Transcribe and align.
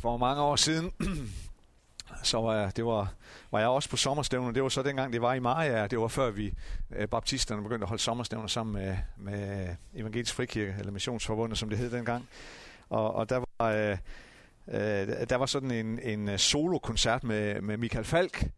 For 0.00 0.16
mange 0.16 0.42
år 0.42 0.56
siden, 0.56 0.92
så 2.22 2.40
var 2.40 2.54
jeg, 2.54 2.76
det 2.76 2.86
var, 2.86 3.12
var 3.50 3.58
jeg 3.58 3.68
også 3.68 3.90
på 3.90 3.96
sommerstævne. 3.96 4.54
Det 4.54 4.62
var 4.62 4.68
så 4.68 4.82
dengang, 4.82 5.12
det 5.12 5.22
var 5.22 5.34
i 5.34 5.40
Maja. 5.40 5.86
Det 5.86 5.98
var 5.98 6.08
før 6.08 6.30
vi, 6.30 6.52
øh, 6.96 7.08
baptisterne, 7.08 7.62
begyndte 7.62 7.84
at 7.84 7.88
holde 7.88 8.02
sommerstævner 8.02 8.46
sammen 8.46 8.72
med, 8.72 8.96
med 9.16 9.68
Evangelisk 9.94 10.34
Frikirke, 10.34 10.74
eller 10.78 10.92
Missionsforbundet, 10.92 11.58
som 11.58 11.68
det 11.68 11.78
hed 11.78 11.90
dengang. 11.90 12.28
Og, 12.90 13.14
og 13.14 13.30
der 13.30 13.44
var... 13.58 13.70
Øh, 13.72 13.98
øh, 14.68 15.28
der 15.28 15.36
var 15.36 15.46
sådan 15.46 15.70
en, 15.70 15.98
en 16.02 16.28
øh, 16.28 16.38
solo-koncert 16.38 17.24
med, 17.24 17.60
med 17.60 17.76
Michael 17.76 18.04
Falk. 18.04 18.50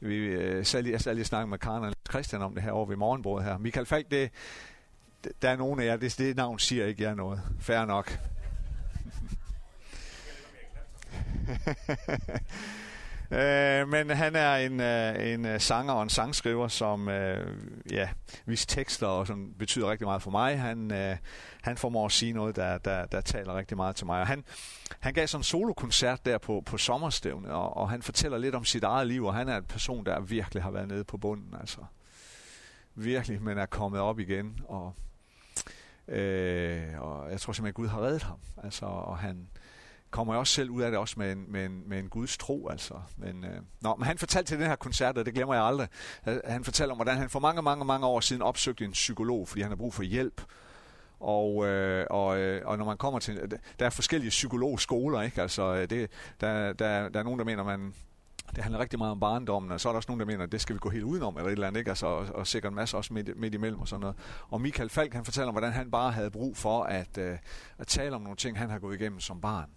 Vi 0.00 0.16
øh, 0.16 0.64
sad 0.64 0.82
lige, 0.82 0.92
jeg 0.92 1.00
sad 1.00 1.14
lige 1.14 1.22
og 1.22 1.26
snakkede 1.26 1.50
med 1.50 1.58
Karen 1.58 1.84
og 1.84 1.92
Christian 2.10 2.42
om 2.42 2.54
det 2.54 2.62
her 2.62 2.70
over 2.70 2.86
ved 2.86 2.96
morgenbordet 2.96 3.46
her. 3.46 3.58
Michael 3.58 3.86
Falk, 3.86 4.10
det, 4.10 4.30
der 5.42 5.50
er 5.50 5.56
nogen 5.56 5.80
af 5.80 5.84
jer, 5.84 5.96
det, 5.96 6.18
det 6.18 6.36
navn 6.36 6.58
siger 6.58 6.86
ikke 6.86 7.02
jer 7.02 7.14
noget. 7.14 7.40
Færre 7.60 7.86
nok. 7.86 8.18
øh, 13.38 13.88
men 13.88 14.10
han 14.10 14.36
er 14.36 14.56
en, 14.56 14.80
øh, 14.80 15.32
en 15.32 15.46
øh, 15.46 15.60
sanger 15.60 15.92
og 15.92 16.02
en 16.02 16.08
sangskriver, 16.08 16.68
som 16.68 17.08
øh, 17.08 17.56
ja, 17.90 18.08
hvis 18.44 18.66
tekster 18.66 19.06
og 19.06 19.26
som 19.26 19.54
betyder 19.58 19.90
rigtig 19.90 20.06
meget 20.06 20.22
for 20.22 20.30
mig. 20.30 20.60
Han, 20.60 20.92
øh, 20.92 21.16
han 21.62 21.76
formår 21.76 22.06
at 22.06 22.12
sige 22.12 22.32
noget, 22.32 22.56
der, 22.56 22.78
der, 22.78 23.06
der 23.06 23.20
taler 23.20 23.56
rigtig 23.56 23.76
meget 23.76 23.96
til 23.96 24.06
mig. 24.06 24.20
Og 24.20 24.26
han, 24.26 24.44
han 25.00 25.14
gav 25.14 25.26
sådan 25.26 25.40
en 25.40 25.44
solokoncert 25.44 26.26
der 26.26 26.38
på, 26.38 26.62
på 26.66 26.78
sommerstævnet, 26.78 27.50
og, 27.50 27.76
og 27.76 27.90
han 27.90 28.02
fortæller 28.02 28.38
lidt 28.38 28.54
om 28.54 28.64
sit 28.64 28.84
eget 28.84 29.06
liv, 29.06 29.24
og 29.24 29.34
han 29.34 29.48
er 29.48 29.56
en 29.56 29.64
person, 29.64 30.06
der 30.06 30.20
virkelig 30.20 30.62
har 30.62 30.70
været 30.70 30.88
nede 30.88 31.04
på 31.04 31.16
bunden. 31.16 31.54
Altså 31.60 31.80
virkelig, 32.96 33.42
men 33.42 33.58
er 33.58 33.66
kommet 33.66 34.00
op 34.00 34.18
igen, 34.18 34.60
og, 34.68 34.94
øh, 36.08 37.00
og 37.00 37.30
jeg 37.30 37.40
tror 37.40 37.52
simpelthen, 37.52 37.66
at 37.66 37.74
Gud 37.74 37.88
har 37.88 38.00
reddet 38.02 38.22
ham. 38.22 38.38
Altså, 38.62 38.86
og 38.86 39.18
han, 39.18 39.48
kommer 40.10 40.34
jeg 40.34 40.40
også 40.40 40.52
selv 40.52 40.70
ud 40.70 40.82
af 40.82 40.90
det 40.90 41.00
også 41.00 41.14
med 41.18 41.32
en, 41.32 41.44
med 41.48 41.66
en, 41.66 41.82
med 41.86 41.98
en 41.98 42.08
Guds 42.08 42.38
tro. 42.38 42.68
Altså. 42.68 42.94
Men, 43.16 43.44
øh, 43.44 43.60
nå, 43.80 43.96
men 43.96 44.06
han 44.06 44.18
fortalte 44.18 44.50
til 44.50 44.58
den 44.58 44.66
her 44.66 44.76
koncert, 44.76 45.18
og 45.18 45.26
det 45.26 45.34
glemmer 45.34 45.54
jeg 45.54 45.64
aldrig. 45.64 45.88
Han 46.44 46.64
fortalte 46.64 46.90
om, 46.90 46.96
hvordan 46.96 47.18
han 47.18 47.30
for 47.30 47.40
mange, 47.40 47.62
mange, 47.62 47.84
mange 47.84 48.06
år 48.06 48.20
siden 48.20 48.42
opsøgte 48.42 48.84
en 48.84 48.92
psykolog, 48.92 49.48
fordi 49.48 49.62
han 49.62 49.70
har 49.70 49.76
brug 49.76 49.94
for 49.94 50.02
hjælp. 50.02 50.42
Og, 51.20 51.66
øh, 51.66 52.06
og, 52.10 52.38
øh, 52.38 52.62
og 52.64 52.78
når 52.78 52.84
man 52.84 52.96
kommer 52.96 53.18
til... 53.18 53.38
Øh, 53.38 53.50
der 53.78 53.86
er 53.86 53.90
forskellige 53.90 54.30
psykologskoler, 54.30 55.22
ikke? 55.22 55.42
Altså, 55.42 55.74
øh, 55.74 55.90
det, 55.90 56.10
der, 56.40 56.72
der, 56.72 57.08
der 57.08 57.20
er 57.20 57.24
nogen, 57.24 57.38
der 57.38 57.44
mener, 57.44 57.64
man 57.64 57.94
det 58.56 58.62
handler 58.64 58.80
rigtig 58.80 58.98
meget 58.98 59.10
om 59.10 59.20
barndommen, 59.20 59.72
og 59.72 59.80
så 59.80 59.88
er 59.88 59.92
der 59.92 59.96
også 59.96 60.10
nogen, 60.10 60.20
der 60.20 60.26
mener, 60.26 60.44
at 60.44 60.52
det 60.52 60.60
skal 60.60 60.74
vi 60.74 60.78
gå 60.78 60.88
helt 60.88 61.04
udenom, 61.04 61.36
eller 61.36 61.48
et 61.48 61.52
eller 61.52 61.66
andet, 61.66 61.78
ikke? 61.78 61.90
Altså, 61.90 62.06
og, 62.06 62.26
og 62.34 62.46
sikkert 62.46 62.70
en 62.70 62.76
masse 62.76 62.96
også 62.96 63.14
midt, 63.14 63.36
midt 63.36 63.54
imellem 63.54 63.80
og 63.80 63.88
sådan 63.88 64.00
noget. 64.00 64.16
Og 64.48 64.60
Michael 64.60 64.88
Falk, 64.88 65.12
han 65.12 65.24
fortæller 65.24 65.48
om, 65.48 65.54
hvordan 65.54 65.72
han 65.72 65.90
bare 65.90 66.12
havde 66.12 66.30
brug 66.30 66.56
for 66.56 66.82
at, 66.82 67.18
øh, 67.18 67.38
at 67.78 67.86
tale 67.86 68.14
om 68.14 68.22
nogle 68.22 68.36
ting, 68.36 68.58
han 68.58 68.70
har 68.70 68.78
gået 68.78 69.00
igennem 69.00 69.20
som 69.20 69.40
barn 69.40 69.70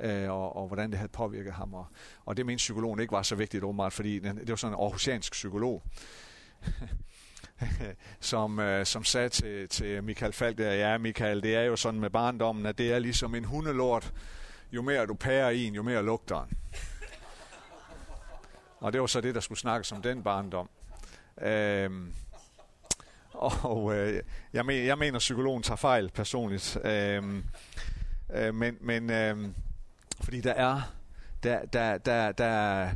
øh, 0.00 0.30
og, 0.30 0.56
og 0.56 0.66
hvordan 0.66 0.90
det 0.90 0.98
havde 0.98 1.12
påvirket 1.12 1.52
ham. 1.52 1.74
Og, 1.74 1.86
og 2.24 2.36
det 2.36 2.46
mente 2.46 2.56
psykologen 2.56 3.00
ikke 3.00 3.12
var 3.12 3.22
så 3.22 3.34
vigtigt 3.34 3.64
åbenbart, 3.64 3.92
fordi 3.92 4.18
det 4.18 4.48
var 4.48 4.56
sådan 4.56 4.74
en 4.74 4.80
aarhusiansk 4.80 5.32
psykolog, 5.32 5.82
som, 8.20 8.58
øh, 8.58 8.86
som 8.86 9.04
sagde 9.04 9.28
til, 9.28 9.68
til 9.68 10.04
Michael 10.04 10.32
Falk, 10.32 10.58
der, 10.58 10.72
ja 10.72 10.98
Michael, 10.98 11.42
det 11.42 11.56
er 11.56 11.62
jo 11.62 11.76
sådan 11.76 12.00
med 12.00 12.10
barndommen, 12.10 12.66
at 12.66 12.78
det 12.78 12.92
er 12.92 12.98
ligesom 12.98 13.34
en 13.34 13.44
hundelort. 13.44 14.12
Jo 14.72 14.82
mere 14.82 15.06
du 15.06 15.14
pærer 15.14 15.50
i 15.50 15.64
en, 15.64 15.74
jo 15.74 15.82
mere 15.82 16.02
lugter 16.02 16.44
den. 16.44 16.58
og 18.80 18.92
det 18.92 19.00
var 19.00 19.06
så 19.06 19.20
det, 19.20 19.34
der 19.34 19.40
skulle 19.40 19.58
snakkes 19.58 19.92
om 19.92 20.02
den 20.02 20.22
barndom. 20.22 20.68
Øhm, 21.42 22.14
og 23.62 23.96
øh, 23.96 24.22
jeg, 24.52 24.66
men, 24.66 24.86
jeg 24.86 24.98
mener, 24.98 25.16
at 25.16 25.20
psykologen 25.20 25.62
tager 25.62 25.76
fejl 25.76 26.10
personligt. 26.10 26.78
Øhm, 26.84 27.44
øh, 28.34 28.54
men 28.54 28.76
men 28.80 29.10
øh, 29.10 29.48
fordi 30.24 30.40
der 30.40 30.52
er, 30.52 30.80
der, 31.42 31.64
der, 31.66 31.98
der, 31.98 32.32
der, 32.32 32.90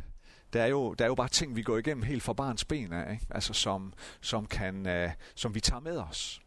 der 0.53 0.61
er, 0.63 0.67
jo, 0.67 0.93
der 0.93 1.05
er 1.05 1.09
jo 1.09 1.15
bare 1.15 1.27
ting, 1.27 1.55
vi 1.55 1.61
går 1.61 1.77
igennem 1.77 2.03
helt 2.03 2.23
fra 2.23 2.33
barns 2.33 2.65
ben 2.65 2.93
af, 2.93 3.11
ikke? 3.11 3.25
Altså, 3.29 3.53
som, 3.53 3.93
som, 4.21 4.45
kan, 4.45 5.03
uh, 5.05 5.11
som 5.35 5.55
vi 5.55 5.59
tager 5.59 5.79
med 5.79 5.97
os. 5.97 6.41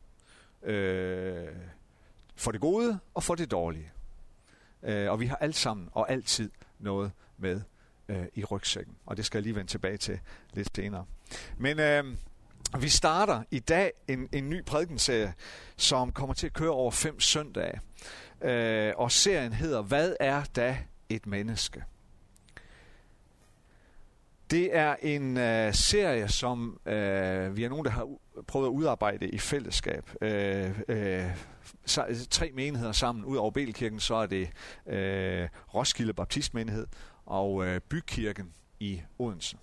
Uh, 0.62 1.56
for 2.36 2.52
det 2.52 2.60
gode 2.60 2.98
og 3.14 3.22
for 3.22 3.34
det 3.34 3.50
dårlige. 3.50 3.92
Uh, 4.82 5.10
og 5.10 5.20
vi 5.20 5.26
har 5.26 5.36
alt 5.36 5.56
sammen 5.56 5.88
og 5.92 6.10
altid 6.10 6.50
noget 6.78 7.12
med 7.38 7.60
uh, 8.08 8.16
i 8.34 8.44
rygsækken. 8.44 8.96
Og 9.06 9.16
det 9.16 9.26
skal 9.26 9.38
jeg 9.38 9.42
lige 9.42 9.54
vende 9.54 9.70
tilbage 9.70 9.96
til 9.96 10.20
lidt 10.52 10.76
senere. 10.76 11.06
Men 11.58 11.78
uh, 11.78 12.16
vi 12.82 12.88
starter 12.88 13.42
i 13.50 13.58
dag 13.58 13.92
en, 14.08 14.28
en 14.32 14.50
ny 14.50 14.64
prædikenserie, 14.64 15.34
som 15.76 16.12
kommer 16.12 16.34
til 16.34 16.46
at 16.46 16.52
køre 16.52 16.70
over 16.70 16.90
fem 16.90 17.20
søndage. 17.20 17.80
Øh, 18.42 18.92
og 18.96 19.12
serien 19.12 19.52
hedder, 19.52 19.82
Hvad 19.82 20.16
er 20.20 20.44
da 20.56 20.78
et 21.08 21.26
menneske? 21.26 21.84
Det 24.50 24.76
er 24.76 24.96
en 25.02 25.36
øh, 25.36 25.74
serie, 25.74 26.28
som 26.28 26.80
øh, 26.86 27.56
vi 27.56 27.64
er 27.64 27.68
nogen, 27.68 27.84
der 27.84 27.90
har 27.90 28.08
prøvet 28.46 28.66
at 28.66 28.70
udarbejde 28.70 29.28
i 29.28 29.38
fællesskab. 29.38 30.10
Øh, 30.20 30.80
øh, 30.88 31.36
tre 32.30 32.50
menigheder 32.54 32.92
sammen. 32.92 33.24
Ud 33.24 33.36
over 33.36 33.50
Belkirken, 33.50 34.00
så 34.00 34.14
er 34.14 34.26
det 34.26 34.50
øh, 34.86 35.48
Roskilde 35.74 36.12
Baptistmenighed 36.12 36.86
og 37.26 37.66
øh, 37.66 37.80
Bykirken 37.80 38.52
i 38.80 39.02
Odense. 39.18 39.56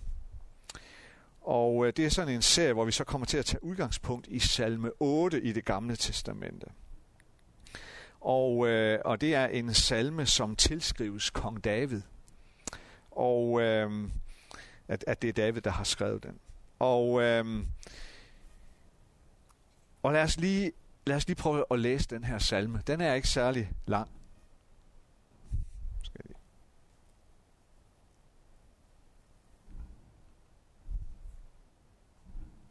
Og 1.40 1.86
øh, 1.86 1.92
det 1.96 2.04
er 2.04 2.08
sådan 2.08 2.34
en 2.34 2.42
serie, 2.42 2.72
hvor 2.72 2.84
vi 2.84 2.92
så 2.92 3.04
kommer 3.04 3.26
til 3.26 3.38
at 3.38 3.44
tage 3.44 3.64
udgangspunkt 3.64 4.26
i 4.30 4.38
salme 4.38 4.90
8 5.00 5.40
i 5.40 5.52
det 5.52 5.64
gamle 5.64 5.96
testamente. 5.96 6.66
Og, 8.20 8.68
øh, 8.68 8.98
og 9.04 9.20
det 9.20 9.34
er 9.34 9.46
en 9.46 9.74
salme, 9.74 10.26
som 10.26 10.56
tilskrives 10.56 11.30
kong 11.30 11.64
David. 11.64 12.02
Og 13.10 13.60
øh, 13.60 14.10
at, 14.88 15.04
at 15.06 15.22
det 15.22 15.28
er 15.28 15.32
David, 15.32 15.60
der 15.60 15.70
har 15.70 15.84
skrevet 15.84 16.22
den. 16.22 16.38
Og, 16.78 17.22
øh, 17.22 17.64
og 20.02 20.12
lad, 20.12 20.22
os 20.22 20.36
lige, 20.36 20.72
lad 21.06 21.16
os 21.16 21.26
lige 21.26 21.36
prøve 21.36 21.64
at 21.70 21.78
læse 21.78 22.08
den 22.08 22.24
her 22.24 22.38
salme. 22.38 22.82
Den 22.86 23.00
er 23.00 23.14
ikke 23.14 23.28
særlig 23.28 23.72
lang. 23.86 24.10
Skal 26.02 26.24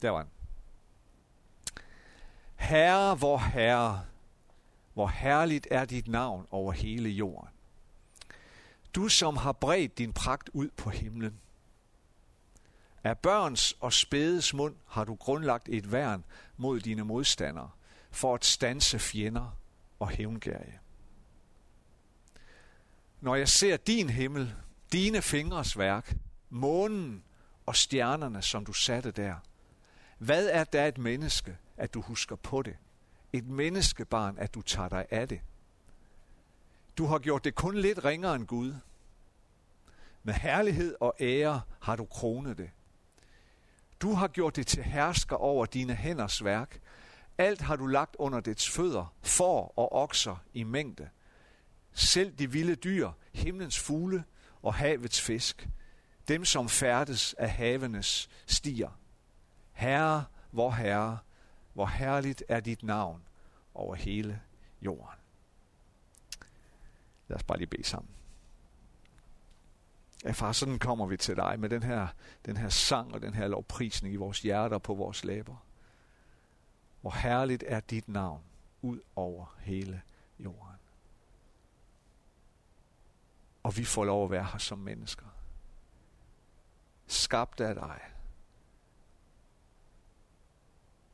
Der 0.02 0.10
var 0.10 0.18
han. 0.18 0.28
Herre, 2.56 3.20
vor 3.20 3.38
herre, 3.38 4.06
hvor 4.94 5.08
herligt 5.08 5.68
er 5.72 5.86
dit 5.86 6.08
navn 6.08 6.48
over 6.52 6.72
hele 6.72 7.10
jorden. 7.10 7.50
Du 8.96 9.10
som 9.10 9.38
har 9.38 9.52
bredt 9.52 9.98
din 9.98 10.14
pragt 10.14 10.50
ud 10.54 10.70
på 10.78 10.90
himlen. 10.90 11.40
Af 13.04 13.18
børns 13.18 13.76
og 13.80 13.94
spædes 13.94 14.54
mund 14.54 14.76
har 14.88 15.04
du 15.04 15.16
grundlagt 15.16 15.70
et 15.70 15.92
værn 15.92 16.24
mod 16.58 16.80
dine 16.80 17.04
modstandere, 17.04 17.70
for 18.12 18.36
at 18.36 18.46
stanse 18.46 19.00
fjender 19.00 19.58
og 20.00 20.10
hævngærige. 20.10 20.80
Når 23.22 23.36
jeg 23.36 23.50
ser 23.50 23.78
din 23.78 24.10
himmel, 24.10 24.56
dine 24.92 25.22
fingres 25.22 25.78
værk, 25.78 26.16
månen 26.50 27.24
og 27.66 27.76
stjernerne, 27.76 28.42
som 28.42 28.66
du 28.66 28.74
satte 28.74 29.12
der, 29.12 29.36
hvad 30.18 30.48
er 30.48 30.64
da 30.64 30.88
et 30.88 30.98
menneske, 30.98 31.58
at 31.78 31.94
du 31.94 32.02
husker 32.02 32.36
på 32.36 32.62
det? 32.62 32.78
Et 33.34 33.48
menneskebarn, 33.48 34.38
at 34.38 34.54
du 34.54 34.62
tager 34.62 34.90
dig 34.90 35.06
af 35.12 35.28
det. 35.28 35.42
Du 36.98 37.06
har 37.06 37.20
gjort 37.20 37.44
det 37.44 37.56
kun 37.56 37.76
lidt 37.76 38.06
ringere 38.06 38.36
end 38.36 38.48
Gud. 38.48 38.76
Med 40.24 40.34
herlighed 40.34 40.96
og 41.00 41.16
ære 41.20 41.62
har 41.80 41.96
du 41.96 42.06
kronet 42.06 42.58
det. 42.58 42.70
Du 44.02 44.14
har 44.14 44.28
gjort 44.28 44.56
det 44.56 44.68
til 44.68 44.84
hersker 44.84 45.36
over 45.36 45.66
dine 45.66 45.96
hænders 45.96 46.44
værk. 46.44 46.80
Alt 47.38 47.62
har 47.62 47.76
du 47.76 47.88
lagt 47.88 48.16
under 48.20 48.40
dets 48.40 48.70
fødder, 48.70 49.14
får 49.22 49.74
og 49.76 49.94
okser 49.94 50.44
i 50.54 50.64
mængde. 50.64 51.10
Selv 51.94 52.32
de 52.32 52.52
vilde 52.52 52.75
dyr, 52.75 53.12
himlens 53.34 53.80
fugle 53.80 54.24
og 54.62 54.74
havets 54.74 55.22
fisk, 55.22 55.70
dem 56.28 56.46
som 56.46 56.70
færdes 56.70 57.34
af 57.34 57.50
havenes 57.50 58.30
stier. 58.46 58.90
Herre, 59.72 60.25
vor 60.52 60.72
Herre, 60.72 61.18
hvor 61.74 61.86
herligt 61.86 62.44
er 62.48 62.60
dit 62.60 62.83
navn 62.83 63.24
over 63.74 63.95
hele 63.95 64.42
jorden. 64.81 65.19
Lad 67.27 67.36
os 67.36 67.44
bare 67.44 67.57
lige 67.57 67.68
bede 67.68 67.83
sammen. 67.83 68.12
Ja, 70.24 70.31
far, 70.31 70.51
sådan 70.51 70.80
kommer 70.80 71.06
vi 71.06 71.18
til 71.18 71.36
dig 71.36 71.60
med 71.60 71.69
den 71.69 71.83
her, 71.83 72.07
den 72.45 72.57
her 72.57 72.69
sang 72.69 73.13
og 73.13 73.21
den 73.21 73.33
her 73.33 73.48
lovprisning 73.48 74.13
i 74.13 74.18
vores 74.18 74.42
hjerter 74.42 74.75
og 74.75 74.81
på 74.81 74.94
vores 74.94 75.24
læber. 75.24 75.56
Hvor 77.01 77.12
herligt 77.12 77.63
er 77.68 77.80
dit 77.80 78.07
navn 78.07 78.42
ud 78.81 79.00
over 79.15 79.56
hele 79.60 80.01
jorden. 80.39 80.75
Og 83.63 83.77
vi 83.77 83.86
får 83.86 84.06
lov 84.06 84.24
at 84.24 84.31
være 84.31 84.48
her 84.51 84.57
som 84.57 84.77
mennesker. 84.77 85.25
Skabt 87.07 87.62
af 87.62 87.75
dig 87.75 88.00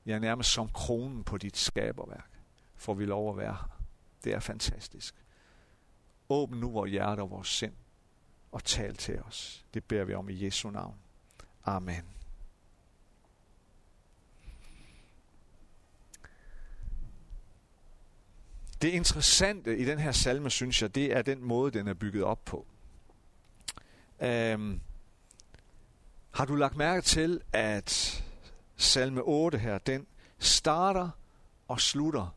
Ja, 0.05 0.19
nærmest 0.19 0.49
som 0.49 0.69
kronen 0.69 1.23
på 1.23 1.37
dit 1.37 1.57
skaberværk 1.57 2.29
får 2.75 2.93
vi 2.93 3.05
lov 3.05 3.29
at 3.29 3.37
være 3.37 3.53
her. 3.53 3.81
Det 4.23 4.33
er 4.33 4.39
fantastisk. 4.39 5.15
Åbn 6.29 6.57
nu 6.57 6.71
vores 6.71 6.91
hjerte 6.91 7.21
og 7.21 7.31
vores 7.31 7.47
sind, 7.47 7.73
og 8.51 8.63
tal 8.63 8.95
til 8.95 9.21
os. 9.21 9.65
Det 9.73 9.83
beder 9.83 10.03
vi 10.03 10.13
om 10.13 10.29
i 10.29 10.45
Jesu 10.45 10.69
navn. 10.69 10.97
Amen. 11.63 12.03
Det 18.81 18.89
interessante 18.89 19.77
i 19.77 19.85
den 19.85 19.99
her 19.99 20.11
salme, 20.11 20.49
synes 20.49 20.81
jeg, 20.81 20.95
det 20.95 21.17
er 21.17 21.21
den 21.21 21.43
måde, 21.43 21.71
den 21.71 21.87
er 21.87 21.93
bygget 21.93 22.23
op 22.23 22.45
på. 22.45 22.67
Øhm, 24.19 24.81
har 26.31 26.45
du 26.45 26.55
lagt 26.55 26.75
mærke 26.75 27.01
til, 27.01 27.41
at 27.53 28.24
salme 28.75 29.21
8 29.21 29.57
her, 29.57 29.77
den 29.77 30.07
starter 30.39 31.09
og 31.67 31.81
slutter 31.81 32.35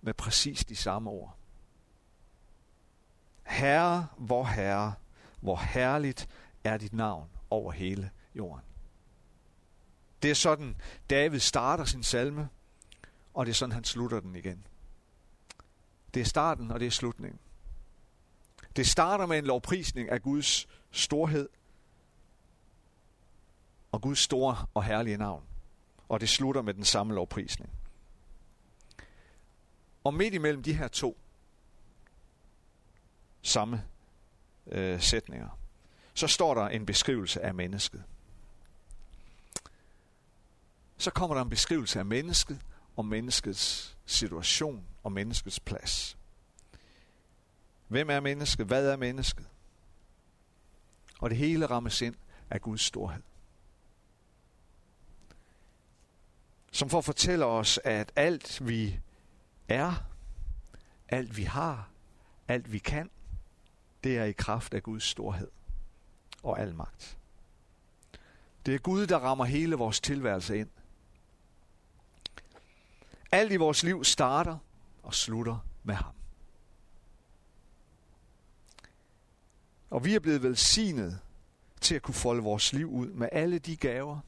med 0.00 0.14
præcis 0.14 0.64
de 0.64 0.76
samme 0.76 1.10
ord. 1.10 1.36
Herre, 3.42 4.06
hvor 4.16 4.44
herre, 4.44 4.94
hvor 5.40 5.56
herligt 5.56 6.28
er 6.64 6.76
dit 6.76 6.92
navn 6.92 7.28
over 7.50 7.72
hele 7.72 8.10
jorden. 8.34 8.64
Det 10.22 10.30
er 10.30 10.34
sådan, 10.34 10.76
David 11.10 11.38
starter 11.38 11.84
sin 11.84 12.02
salme, 12.02 12.48
og 13.34 13.46
det 13.46 13.52
er 13.52 13.54
sådan, 13.54 13.72
han 13.72 13.84
slutter 13.84 14.20
den 14.20 14.36
igen. 14.36 14.66
Det 16.14 16.20
er 16.20 16.24
starten, 16.24 16.70
og 16.70 16.80
det 16.80 16.86
er 16.86 16.90
slutningen. 16.90 17.38
Det 18.76 18.86
starter 18.86 19.26
med 19.26 19.38
en 19.38 19.44
lovprisning 19.44 20.10
af 20.10 20.22
Guds 20.22 20.66
storhed 20.90 21.48
og 23.92 24.02
Guds 24.02 24.18
store 24.18 24.66
og 24.74 24.84
herlige 24.84 25.16
navn. 25.16 25.49
Og 26.10 26.20
det 26.20 26.28
slutter 26.28 26.62
med 26.62 26.74
den 26.74 26.84
samme 26.84 27.14
lovprisning. 27.14 27.70
Og 30.04 30.14
midt 30.14 30.34
imellem 30.34 30.62
de 30.62 30.72
her 30.72 30.88
to 30.88 31.18
samme 33.42 33.84
øh, 34.66 35.00
sætninger, 35.00 35.58
så 36.14 36.26
står 36.26 36.54
der 36.54 36.68
en 36.68 36.86
beskrivelse 36.86 37.40
af 37.40 37.54
mennesket. 37.54 38.04
Så 40.98 41.10
kommer 41.10 41.36
der 41.36 41.42
en 41.42 41.50
beskrivelse 41.50 41.98
af 41.98 42.04
mennesket 42.04 42.60
og 42.96 43.04
menneskets 43.04 43.96
situation 44.06 44.84
og 45.02 45.12
menneskets 45.12 45.60
plads. 45.60 46.16
Hvem 47.88 48.10
er 48.10 48.20
mennesket? 48.20 48.66
Hvad 48.66 48.86
er 48.86 48.96
mennesket? 48.96 49.46
Og 51.18 51.30
det 51.30 51.38
hele 51.38 51.66
rammes 51.66 52.02
ind 52.02 52.14
af 52.50 52.60
Guds 52.60 52.80
storhed. 52.80 53.22
Som 56.80 56.90
for 56.90 56.98
at 56.98 57.04
fortælle 57.04 57.44
os, 57.44 57.80
at 57.84 58.12
alt 58.16 58.68
vi 58.68 59.00
er, 59.68 60.04
alt 61.08 61.36
vi 61.36 61.42
har, 61.42 61.88
alt 62.48 62.72
vi 62.72 62.78
kan, 62.78 63.10
det 64.04 64.18
er 64.18 64.24
i 64.24 64.32
kraft 64.32 64.74
af 64.74 64.82
Guds 64.82 65.04
storhed 65.04 65.50
og 66.42 66.60
almagt. 66.60 67.18
Det 68.66 68.74
er 68.74 68.78
Gud, 68.78 69.06
der 69.06 69.18
rammer 69.18 69.44
hele 69.44 69.76
vores 69.76 70.00
tilværelse 70.00 70.58
ind. 70.58 70.68
Alt 73.32 73.52
i 73.52 73.56
vores 73.56 73.82
liv 73.82 74.04
starter 74.04 74.58
og 75.02 75.14
slutter 75.14 75.58
med 75.82 75.94
ham. 75.94 76.14
Og 79.90 80.04
vi 80.04 80.14
er 80.14 80.20
blevet 80.20 80.42
velsignet 80.42 81.20
til 81.80 81.94
at 81.94 82.02
kunne 82.02 82.14
folde 82.14 82.42
vores 82.42 82.72
liv 82.72 82.90
ud 82.90 83.08
med 83.10 83.28
alle 83.32 83.58
de 83.58 83.76
gaver 83.76 84.20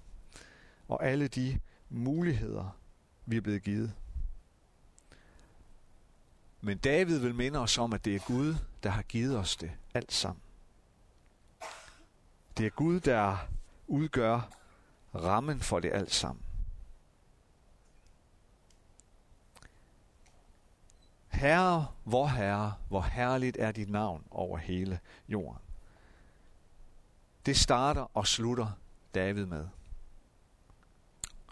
og 0.88 1.06
alle 1.06 1.28
de 1.28 1.58
muligheder, 1.92 2.76
vi 3.26 3.36
er 3.36 3.40
blevet 3.40 3.62
givet. 3.62 3.92
Men 6.60 6.78
David 6.78 7.18
vil 7.18 7.34
minde 7.34 7.58
os 7.58 7.78
om, 7.78 7.92
at 7.92 8.04
det 8.04 8.14
er 8.14 8.20
Gud, 8.26 8.54
der 8.82 8.90
har 8.90 9.02
givet 9.02 9.38
os 9.38 9.56
det 9.56 9.72
alt 9.94 10.12
sammen. 10.12 10.42
Det 12.58 12.66
er 12.66 12.70
Gud, 12.70 13.00
der 13.00 13.36
udgør 13.86 14.50
rammen 15.14 15.60
for 15.60 15.80
det 15.80 15.92
alt 15.92 16.12
sammen. 16.12 16.44
Herre, 21.28 21.86
hvor 22.04 22.26
Herre, 22.26 22.74
hvor 22.88 23.00
herligt 23.00 23.56
er 23.60 23.72
dit 23.72 23.90
navn 23.90 24.24
over 24.30 24.58
hele 24.58 25.00
jorden. 25.28 25.62
Det 27.46 27.56
starter 27.56 28.16
og 28.16 28.26
slutter 28.26 28.70
David 29.14 29.46
med. 29.46 29.68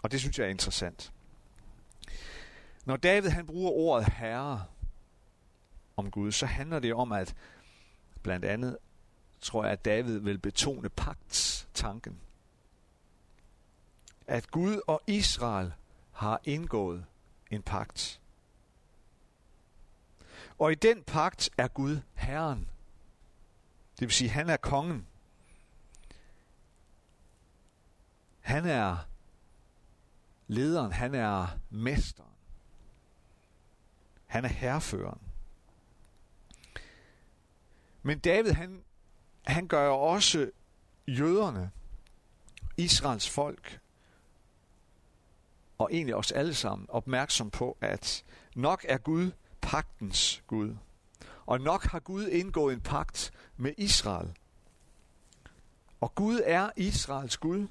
Og 0.01 0.11
det 0.11 0.19
synes 0.19 0.39
jeg 0.39 0.45
er 0.45 0.49
interessant. 0.49 1.13
Når 2.85 2.97
David 2.97 3.29
han 3.29 3.45
bruger 3.45 3.71
ordet 3.71 4.13
herre 4.13 4.65
om 5.97 6.11
Gud, 6.11 6.31
så 6.31 6.45
handler 6.45 6.79
det 6.79 6.93
om, 6.93 7.11
at 7.11 7.35
blandt 8.23 8.45
andet 8.45 8.77
tror 9.41 9.63
jeg, 9.63 9.73
at 9.73 9.85
David 9.85 10.19
vil 10.19 10.37
betone 10.37 10.89
pagtstanken. 10.89 12.19
At 14.27 14.51
Gud 14.51 14.81
og 14.87 15.01
Israel 15.07 15.73
har 16.11 16.41
indgået 16.43 17.05
en 17.51 17.61
pagt. 17.61 18.21
Og 20.59 20.71
i 20.71 20.75
den 20.75 21.03
pagt 21.03 21.49
er 21.57 21.67
Gud 21.67 21.99
Herren. 22.13 22.69
Det 23.99 24.07
vil 24.07 24.11
sige, 24.11 24.29
han 24.29 24.49
er 24.49 24.57
kongen. 24.57 25.07
Han 28.39 28.65
er 28.65 28.97
lederen, 30.51 30.91
han 30.91 31.15
er 31.15 31.47
mesteren. 31.69 32.29
Han 34.25 34.45
er 34.45 34.49
herreføreren. 34.49 35.21
Men 38.03 38.19
David, 38.19 38.51
han, 38.51 38.83
han 39.41 39.67
gør 39.67 39.89
også 39.89 40.51
jøderne, 41.07 41.71
Israels 42.77 43.29
folk, 43.29 43.79
og 45.77 45.89
egentlig 45.91 46.15
os 46.15 46.31
alle 46.31 46.53
sammen, 46.53 46.89
opmærksom 46.89 47.49
på, 47.49 47.77
at 47.81 48.23
nok 48.55 48.85
er 48.89 48.97
Gud 48.97 49.31
pagtens 49.61 50.43
Gud. 50.47 50.75
Og 51.45 51.61
nok 51.61 51.83
har 51.83 51.99
Gud 51.99 52.27
indgået 52.27 52.73
en 52.73 52.81
pagt 52.81 53.33
med 53.57 53.73
Israel. 53.77 54.33
Og 56.01 56.15
Gud 56.15 56.41
er 56.45 56.69
Israels 56.75 57.37
Gud. 57.37 57.67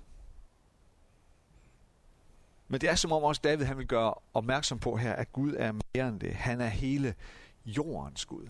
Men 2.71 2.81
det 2.81 2.89
er 2.89 2.95
som 2.95 3.13
om 3.13 3.23
også 3.23 3.41
David 3.45 3.65
han 3.65 3.79
vil 3.79 3.87
gøre 3.87 4.15
opmærksom 4.35 4.79
på 4.79 4.97
her, 4.97 5.13
at 5.13 5.33
Gud 5.33 5.55
er 5.59 5.73
mere 5.73 6.09
end 6.09 6.21
det. 6.21 6.35
Han 6.35 6.61
er 6.61 6.67
hele 6.67 7.15
jordens 7.67 8.25
Gud. 8.25 8.49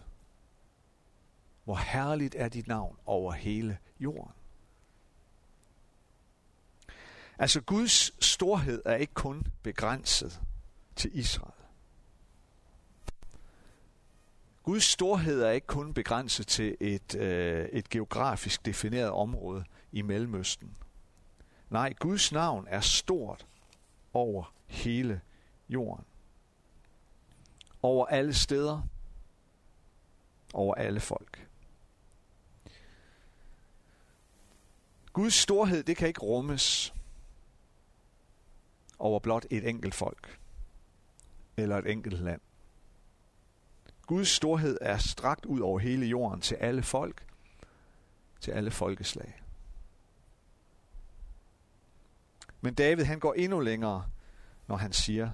Hvor 1.64 1.76
herligt 1.76 2.34
er 2.38 2.48
dit 2.48 2.66
navn 2.66 2.96
over 3.06 3.32
hele 3.32 3.78
jorden. 4.00 4.32
Altså 7.38 7.60
Guds 7.60 8.24
storhed 8.24 8.82
er 8.84 8.94
ikke 8.94 9.14
kun 9.14 9.46
begrænset 9.62 10.40
til 10.96 11.18
Israel. 11.18 11.52
Guds 14.62 14.84
storhed 14.84 15.42
er 15.42 15.50
ikke 15.50 15.66
kun 15.66 15.94
begrænset 15.94 16.46
til 16.46 16.76
et, 16.80 17.14
øh, 17.14 17.68
et 17.72 17.88
geografisk 17.88 18.66
defineret 18.66 19.10
område 19.10 19.64
i 19.92 20.02
Mellemøsten. 20.02 20.76
Nej, 21.70 21.92
Guds 21.92 22.32
navn 22.32 22.66
er 22.68 22.80
stort 22.80 23.46
over 24.14 24.54
hele 24.66 25.20
jorden. 25.68 26.04
Over 27.82 28.06
alle 28.06 28.34
steder. 28.34 28.82
Over 30.54 30.74
alle 30.74 31.00
folk. 31.00 31.48
Guds 35.12 35.34
storhed, 35.34 35.82
det 35.82 35.96
kan 35.96 36.08
ikke 36.08 36.20
rummes 36.20 36.94
over 38.98 39.18
blot 39.18 39.46
et 39.50 39.68
enkelt 39.68 39.94
folk 39.94 40.38
eller 41.56 41.78
et 41.78 41.86
enkelt 41.86 42.20
land. 42.20 42.40
Guds 44.06 44.28
storhed 44.28 44.78
er 44.80 44.98
strakt 44.98 45.44
ud 45.46 45.60
over 45.60 45.78
hele 45.78 46.06
jorden 46.06 46.40
til 46.40 46.54
alle 46.54 46.82
folk, 46.82 47.26
til 48.40 48.50
alle 48.50 48.70
folkeslag. 48.70 49.42
Men 52.60 52.74
David 52.74 53.04
han 53.04 53.20
går 53.20 53.34
endnu 53.34 53.60
længere, 53.60 54.06
når 54.66 54.76
han 54.76 54.92
siger, 54.92 55.30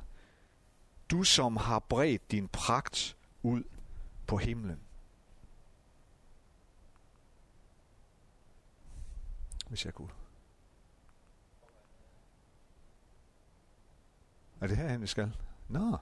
du 1.10 1.22
som 1.22 1.56
har 1.56 1.78
bredt 1.78 2.30
din 2.30 2.48
pragt 2.48 3.16
ud 3.42 3.62
på 4.26 4.36
himlen. 4.36 4.80
Hvis 9.68 9.84
jeg 9.84 9.94
kunne. 9.94 10.10
Er 14.60 14.66
det 14.66 14.76
herhen, 14.76 15.02
vi 15.02 15.06
skal? 15.06 15.36
Nå. 15.68 15.98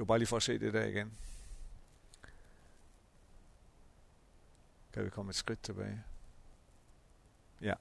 Det 0.00 0.08
var 0.08 0.12
bare 0.12 0.18
lige 0.18 0.28
for 0.28 0.36
at 0.36 0.42
se 0.42 0.58
det 0.58 0.72
der 0.72 0.84
igen. 0.84 1.12
Kan 4.92 5.04
vi 5.04 5.10
komme 5.10 5.30
et 5.30 5.36
skridt 5.36 5.62
tilbage? 5.62 6.02
Ja. 7.60 7.74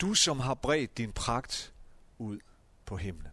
Du 0.00 0.14
som 0.14 0.40
har 0.40 0.54
bredt 0.54 0.98
din 0.98 1.12
pragt 1.12 1.72
ud 2.18 2.38
på 2.84 2.96
himlen. 2.96 3.32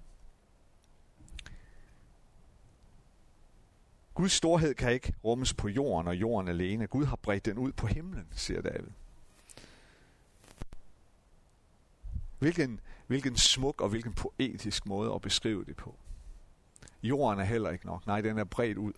Guds 4.14 4.32
storhed 4.32 4.74
kan 4.74 4.94
ikke 4.94 5.14
rummes 5.24 5.54
på 5.54 5.68
jorden 5.68 6.08
og 6.08 6.16
jorden 6.16 6.48
alene. 6.48 6.88
Gud 6.88 7.06
har 7.06 7.16
bredt 7.16 7.46
den 7.46 7.58
ud 7.58 7.72
på 7.72 7.88
himlen, 7.88 8.28
siger 8.32 8.62
David. 8.62 8.90
Hvilken, 12.40 12.80
hvilken 13.08 13.38
smuk 13.38 13.82
og 13.82 13.90
hvilken 13.90 14.14
poetisk 14.14 14.86
måde 14.86 15.14
at 15.14 15.22
beskrive 15.22 15.66
det 15.66 15.76
på. 15.76 15.96
Jorden 17.04 17.40
er 17.40 17.44
heller 17.44 17.70
ikke 17.70 17.86
nok. 17.86 18.08
Nej, 18.08 18.22
den 18.22 18.38
er 18.38 18.44
bredt 18.44 18.78
ud 18.78 18.94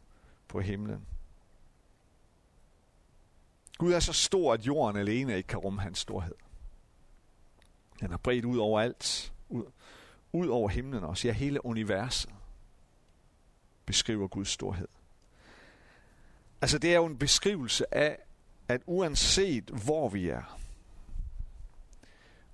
på 0.47 0.59
himlen. 0.59 1.05
Gud 3.79 3.93
er 3.93 3.99
så 3.99 4.13
stor, 4.13 4.53
at 4.53 4.67
jorden 4.67 4.97
alene 4.97 5.37
ikke 5.37 5.47
kan 5.47 5.59
rumme 5.59 5.81
hans 5.81 5.99
storhed. 5.99 6.35
Den 7.99 8.11
er 8.11 8.17
bredt 8.17 8.45
ud 8.45 8.57
over 8.57 8.81
alt. 8.81 9.33
Ud, 9.49 9.63
ud 10.31 10.47
over 10.47 10.69
himlen 10.69 11.03
også. 11.03 11.27
Ja, 11.27 11.33
hele 11.33 11.65
universet 11.65 12.29
beskriver 13.85 14.27
Guds 14.27 14.47
storhed. 14.47 14.87
Altså 16.61 16.77
det 16.77 16.91
er 16.91 16.95
jo 16.95 17.05
en 17.05 17.17
beskrivelse 17.17 17.95
af, 17.95 18.17
at 18.67 18.81
uanset 18.85 19.69
hvor 19.69 20.09
vi 20.09 20.29
er, 20.29 20.59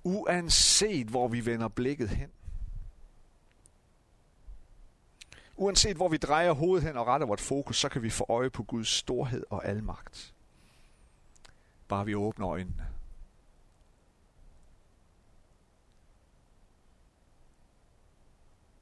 uanset 0.04 1.06
hvor 1.06 1.28
vi 1.28 1.46
vender 1.46 1.68
blikket 1.68 2.08
hen, 2.08 2.30
uanset 5.56 5.96
hvor 5.96 6.08
vi 6.08 6.16
drejer 6.16 6.52
hovedet 6.52 6.86
hen 6.86 6.96
og 6.96 7.06
retter 7.06 7.26
vort 7.26 7.40
fokus, 7.40 7.80
så 7.80 7.88
kan 7.88 8.02
vi 8.02 8.10
få 8.10 8.26
øje 8.28 8.50
på 8.50 8.62
Guds 8.62 8.88
storhed 8.88 9.44
og 9.50 9.66
almagt. 9.66 10.35
Bare 11.88 12.04
vi 12.04 12.14
åbner 12.14 12.48
øjnene. 12.48 12.86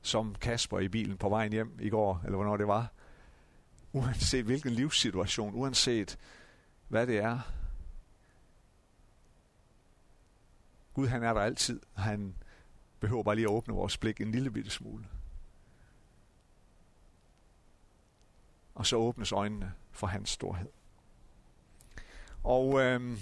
Som 0.03 0.35
Kasper 0.35 0.79
i 0.79 0.89
bilen 0.89 1.19
på 1.19 1.29
vejen 1.29 1.53
hjem 1.53 1.79
i 1.81 1.89
går, 1.89 2.21
eller 2.25 2.37
hvornår 2.37 2.57
det 2.57 2.67
var, 2.67 2.93
uanset 3.93 4.45
hvilken 4.45 4.73
livssituation, 4.73 5.55
uanset 5.55 6.19
hvad 6.89 7.07
det 7.07 7.19
er. 7.19 7.41
Gud 10.95 11.07
han 11.07 11.23
er 11.23 11.33
der 11.33 11.41
altid. 11.41 11.81
Han 11.95 12.37
behøver 13.01 13.23
bare 13.23 13.35
lige 13.35 13.45
at 13.45 13.51
åbne 13.51 13.75
vores 13.75 13.99
blik 13.99 14.21
en 14.21 14.33
lille 14.33 14.51
bitte 14.51 14.71
smule. 14.71 15.07
Og 18.75 18.87
så 18.87 18.97
åbnes 18.97 19.33
øjnene 19.33 19.73
for 19.91 20.07
hans 20.07 20.31
storhed. 20.31 20.69
Og 22.45 22.81
øhm, 22.81 23.19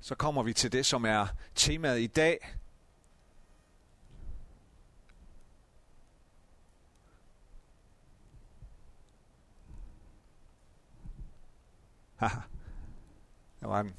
så 0.00 0.14
kommer 0.14 0.42
vi 0.42 0.52
til 0.52 0.72
det, 0.72 0.86
som 0.86 1.04
er 1.04 1.26
temaet 1.54 2.00
i 2.00 2.06
dag, 2.06 2.38
Haha. 12.16 12.40
Der 13.60 13.66
var 13.66 13.82
den. 13.82 13.94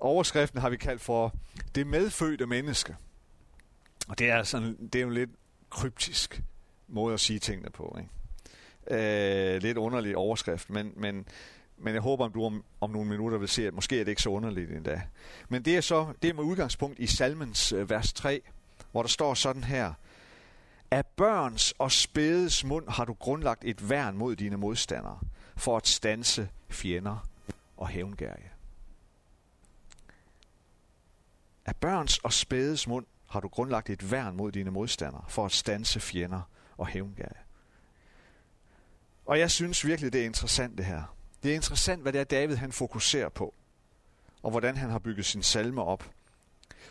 Overskriften 0.00 0.60
har 0.60 0.70
vi 0.70 0.76
kaldt 0.76 1.02
for 1.02 1.34
det 1.74 1.86
medfødte 1.86 2.46
menneske. 2.46 2.96
Og 4.08 4.18
det 4.18 4.30
er, 4.30 4.42
sådan, 4.42 4.88
det 4.92 4.94
er 4.94 5.02
jo 5.02 5.10
lidt 5.10 5.30
kryptisk 5.70 6.42
måde 6.88 7.14
at 7.14 7.20
sige 7.20 7.38
tingene 7.38 7.70
på. 7.70 7.98
Ikke? 7.98 8.10
Øh, 8.90 9.62
lidt 9.62 9.78
underlig 9.78 10.16
overskrift, 10.16 10.70
men, 10.70 10.92
men, 10.96 11.26
men 11.78 11.94
jeg 11.94 12.02
håber, 12.02 12.24
om 12.24 12.32
du 12.32 12.44
om, 12.44 12.64
om 12.80 12.90
nogle 12.90 13.08
minutter 13.08 13.38
vil 13.38 13.48
se, 13.48 13.66
at 13.66 13.74
måske 13.74 14.00
er 14.00 14.04
det 14.04 14.10
ikke 14.10 14.22
så 14.22 14.30
underligt 14.30 14.70
endda. 14.70 15.02
Men 15.48 15.64
det 15.64 15.76
er 15.76 15.80
så 15.80 16.12
det 16.22 16.30
er 16.30 16.34
med 16.34 16.44
udgangspunkt 16.44 16.98
i 16.98 17.06
salmens 17.06 17.72
øh, 17.72 17.90
vers 17.90 18.12
3, 18.12 18.40
hvor 18.92 19.02
der 19.02 19.08
står 19.08 19.34
sådan 19.34 19.64
her. 19.64 19.92
Af 20.90 21.06
børns 21.06 21.74
og 21.78 21.92
spædes 21.92 22.64
mund 22.64 22.88
har 22.88 23.04
du 23.04 23.12
grundlagt 23.12 23.64
et 23.64 23.90
værn 23.90 24.16
mod 24.16 24.36
dine 24.36 24.56
modstandere, 24.56 25.18
for 25.56 25.76
at 25.76 25.86
stanse 25.86 26.48
fjender 26.68 27.28
og 27.76 27.88
hævngærige. 27.88 28.50
Af 31.66 31.76
børns 31.76 32.18
og 32.18 32.32
spædes 32.32 32.86
mund 32.86 33.06
har 33.28 33.40
du 33.40 33.48
grundlagt 33.48 33.90
et 33.90 34.10
værn 34.10 34.36
mod 34.36 34.52
dine 34.52 34.70
modstandere, 34.70 35.24
for 35.28 35.44
at 35.44 35.52
stanse 35.52 36.00
fjender 36.00 36.42
og 36.76 36.86
hævngærige. 36.86 37.40
Og 39.26 39.38
jeg 39.38 39.50
synes 39.50 39.86
virkelig, 39.86 40.12
det 40.12 40.20
er 40.20 40.26
interessant 40.26 40.78
det 40.78 40.86
her. 40.86 41.16
Det 41.42 41.50
er 41.50 41.54
interessant, 41.54 42.02
hvad 42.02 42.12
det 42.12 42.20
er, 42.20 42.24
David 42.24 42.56
han 42.56 42.72
fokuserer 42.72 43.28
på, 43.28 43.54
og 44.42 44.50
hvordan 44.50 44.76
han 44.76 44.90
har 44.90 44.98
bygget 44.98 45.26
sin 45.26 45.42
salme 45.42 45.82
op. 45.82 46.10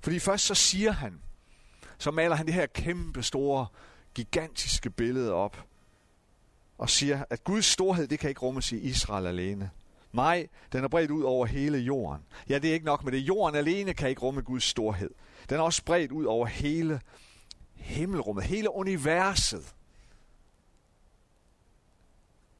Fordi 0.03 0.19
først 0.19 0.45
så 0.45 0.55
siger 0.55 0.91
han, 0.91 1.21
så 1.97 2.11
maler 2.11 2.35
han 2.35 2.45
det 2.45 2.53
her 2.53 2.65
kæmpe 2.65 3.23
store, 3.23 3.67
gigantiske 4.13 4.89
billede 4.89 5.33
op, 5.33 5.63
og 6.77 6.89
siger, 6.89 7.23
at 7.29 7.43
Guds 7.43 7.65
storhed, 7.65 8.07
det 8.07 8.19
kan 8.19 8.29
ikke 8.29 8.41
rummes 8.41 8.71
i 8.71 8.77
Israel 8.77 9.27
alene. 9.27 9.69
Nej, 10.17 10.47
den 10.71 10.83
er 10.83 10.87
bredt 10.87 11.11
ud 11.11 11.23
over 11.23 11.45
hele 11.45 11.77
jorden. 11.77 12.25
Ja, 12.49 12.59
det 12.59 12.69
er 12.69 12.73
ikke 12.73 12.85
nok 12.85 13.03
med 13.03 13.11
det. 13.11 13.17
Jorden 13.17 13.55
alene 13.55 13.93
kan 13.93 14.09
ikke 14.09 14.21
rumme 14.21 14.41
Guds 14.41 14.63
storhed. 14.63 15.09
Den 15.49 15.57
er 15.57 15.61
også 15.61 15.83
bredt 15.85 16.11
ud 16.11 16.25
over 16.25 16.45
hele 16.45 17.01
himmelrummet, 17.73 18.43
hele 18.43 18.71
universet. 18.71 19.75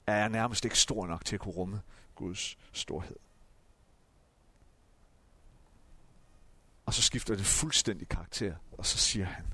Er 0.07 0.27
nærmest 0.27 0.65
ikke 0.65 0.79
stor 0.79 1.07
nok 1.07 1.25
til 1.25 1.35
at 1.35 1.39
kunne 1.39 1.53
rumme 1.53 1.81
Guds 2.15 2.57
storhed. 2.71 3.15
Og 6.85 6.93
så 6.93 7.01
skifter 7.01 7.35
det 7.35 7.45
fuldstændig 7.45 8.07
karakter, 8.09 8.55
og 8.77 8.85
så 8.85 8.97
siger 8.97 9.25
han, 9.25 9.45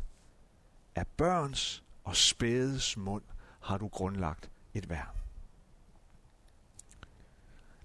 af 0.95 1.07
børns 1.07 1.83
og 2.03 2.15
spædes 2.15 2.97
mund 2.97 3.23
har 3.61 3.77
du 3.77 3.87
grundlagt 3.87 4.49
et 4.73 4.89
værn. 4.89 5.22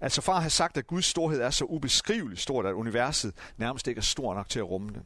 Altså 0.01 0.21
far 0.21 0.39
har 0.39 0.49
sagt, 0.49 0.77
at 0.77 0.87
Guds 0.87 1.05
storhed 1.05 1.41
er 1.41 1.49
så 1.49 1.65
ubeskriveligt 1.65 2.41
stort, 2.41 2.65
at 2.65 2.73
universet 2.73 3.35
nærmest 3.57 3.87
ikke 3.87 3.99
er 3.99 4.03
stor 4.03 4.33
nok 4.33 4.49
til 4.49 4.59
at 4.59 4.69
rumme 4.69 4.89
den. 4.89 5.03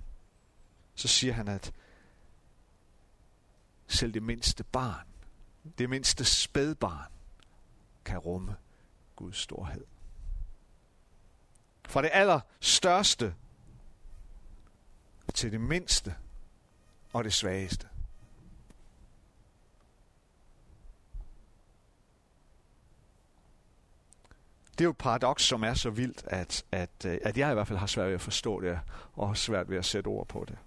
Så 0.96 1.08
siger 1.08 1.34
han, 1.34 1.48
at 1.48 1.74
selv 3.88 4.14
det 4.14 4.24
mindste 4.24 4.64
barn, 4.64 5.08
det 5.78 5.90
mindste 5.90 6.26
spædbarn, 6.26 7.12
kan 8.06 8.18
rumme 8.18 8.56
Guds 9.16 9.38
storhed. 9.38 9.86
Fra 11.86 12.02
det 12.02 12.10
allerstørste 12.14 13.36
til 15.34 15.52
det 15.52 15.62
mindste 15.62 16.16
og 17.14 17.24
det 17.24 17.34
svageste. 17.34 17.88
Det 24.78 24.82
er 24.82 24.86
jo 24.86 24.92
et 24.92 24.98
paradoks, 24.98 25.44
som 25.44 25.64
er 25.64 25.74
så 25.74 25.90
vildt, 25.90 26.24
at, 26.28 26.66
at, 26.72 26.90
øh, 27.06 27.18
at 27.24 27.38
jeg 27.38 27.52
i 27.52 27.54
hvert 27.54 27.68
fald 27.68 27.80
har 27.80 27.88
svært 27.88 28.08
ved 28.08 28.14
at 28.14 28.22
forstå 28.22 28.62
det, 28.62 28.80
og 29.14 29.28
har 29.28 29.34
svært 29.34 29.70
ved 29.70 29.78
at 29.78 29.86
sætte 29.86 30.08
ord 30.08 30.28
på 30.28 30.46
det. 30.48 30.58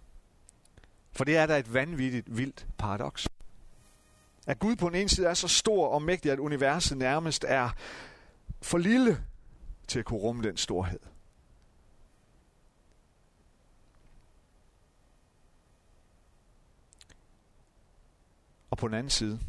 For 1.12 1.24
det 1.24 1.36
er 1.36 1.46
da 1.46 1.58
et 1.58 1.74
vanvittigt, 1.74 2.36
vildt 2.36 2.66
paradoks. 2.78 3.28
At 4.46 4.58
Gud 4.58 4.76
på 4.76 4.88
den 4.88 4.96
ene 4.96 5.08
side 5.08 5.26
er 5.26 5.34
så 5.34 5.48
stor 5.48 5.88
og 5.88 6.02
mægtig, 6.02 6.32
at 6.32 6.38
universet 6.38 6.98
nærmest 6.98 7.44
er 7.48 7.70
for 8.62 8.78
lille 8.78 9.24
til 9.88 9.98
at 9.98 10.04
kunne 10.04 10.20
rumme 10.20 10.42
den 10.42 10.56
storhed. 10.56 11.00
Og 18.70 18.78
på 18.78 18.88
den 18.88 18.94
anden 18.94 19.10
side, 19.10 19.40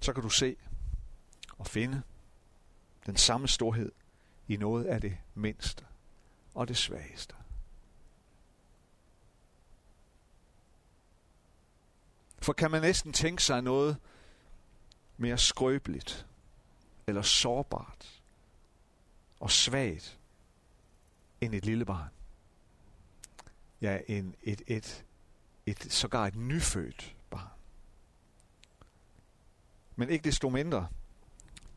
så 0.00 0.12
kan 0.12 0.22
du 0.22 0.28
se 0.28 0.56
og 1.58 1.66
finde, 1.66 2.02
den 3.10 3.16
samme 3.16 3.48
storhed 3.48 3.92
i 4.48 4.56
noget 4.56 4.84
af 4.84 5.00
det 5.00 5.18
mindste 5.34 5.84
og 6.54 6.68
det 6.68 6.76
svageste. 6.76 7.34
For 12.38 12.52
kan 12.52 12.70
man 12.70 12.82
næsten 12.82 13.12
tænke 13.12 13.42
sig 13.42 13.62
noget 13.62 13.96
mere 15.16 15.38
skrøbeligt 15.38 16.26
eller 17.06 17.22
sårbart 17.22 18.22
og 19.40 19.50
svagt 19.50 20.18
end 21.40 21.54
et 21.54 21.64
lille 21.64 21.84
barn? 21.84 22.10
Ja, 23.80 23.98
en, 24.08 24.34
et, 24.42 24.62
et, 24.66 25.04
et, 25.66 25.92
sågar 25.92 26.26
et 26.26 26.36
nyfødt 26.36 27.16
barn. 27.30 27.48
Men 29.96 30.08
ikke 30.08 30.24
desto 30.24 30.48
mindre, 30.48 30.88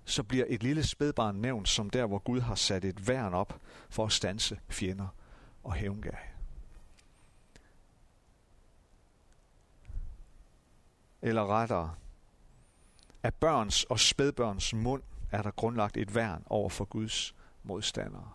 så 0.05 0.23
bliver 0.23 0.45
et 0.47 0.63
lille 0.63 0.83
spædbarn 0.83 1.35
nævnt 1.35 1.69
som 1.69 1.89
der, 1.89 2.05
hvor 2.05 2.19
Gud 2.19 2.39
har 2.39 2.55
sat 2.55 2.85
et 2.85 3.07
værn 3.07 3.33
op 3.33 3.59
for 3.89 4.05
at 4.05 4.11
stanse 4.11 4.59
fjender 4.69 5.07
og 5.63 5.73
hævngær. 5.73 6.17
Eller 11.21 11.47
rettere, 11.47 11.95
af 13.23 13.33
børns 13.33 13.83
og 13.83 13.99
spædbørns 13.99 14.73
mund 14.73 15.03
er 15.31 15.41
der 15.41 15.51
grundlagt 15.51 15.97
et 15.97 16.15
værn 16.15 16.43
over 16.45 16.69
for 16.69 16.85
Guds 16.85 17.35
modstandere 17.63 18.31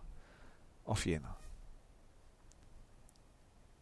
og 0.85 0.99
fjender. 0.99 1.39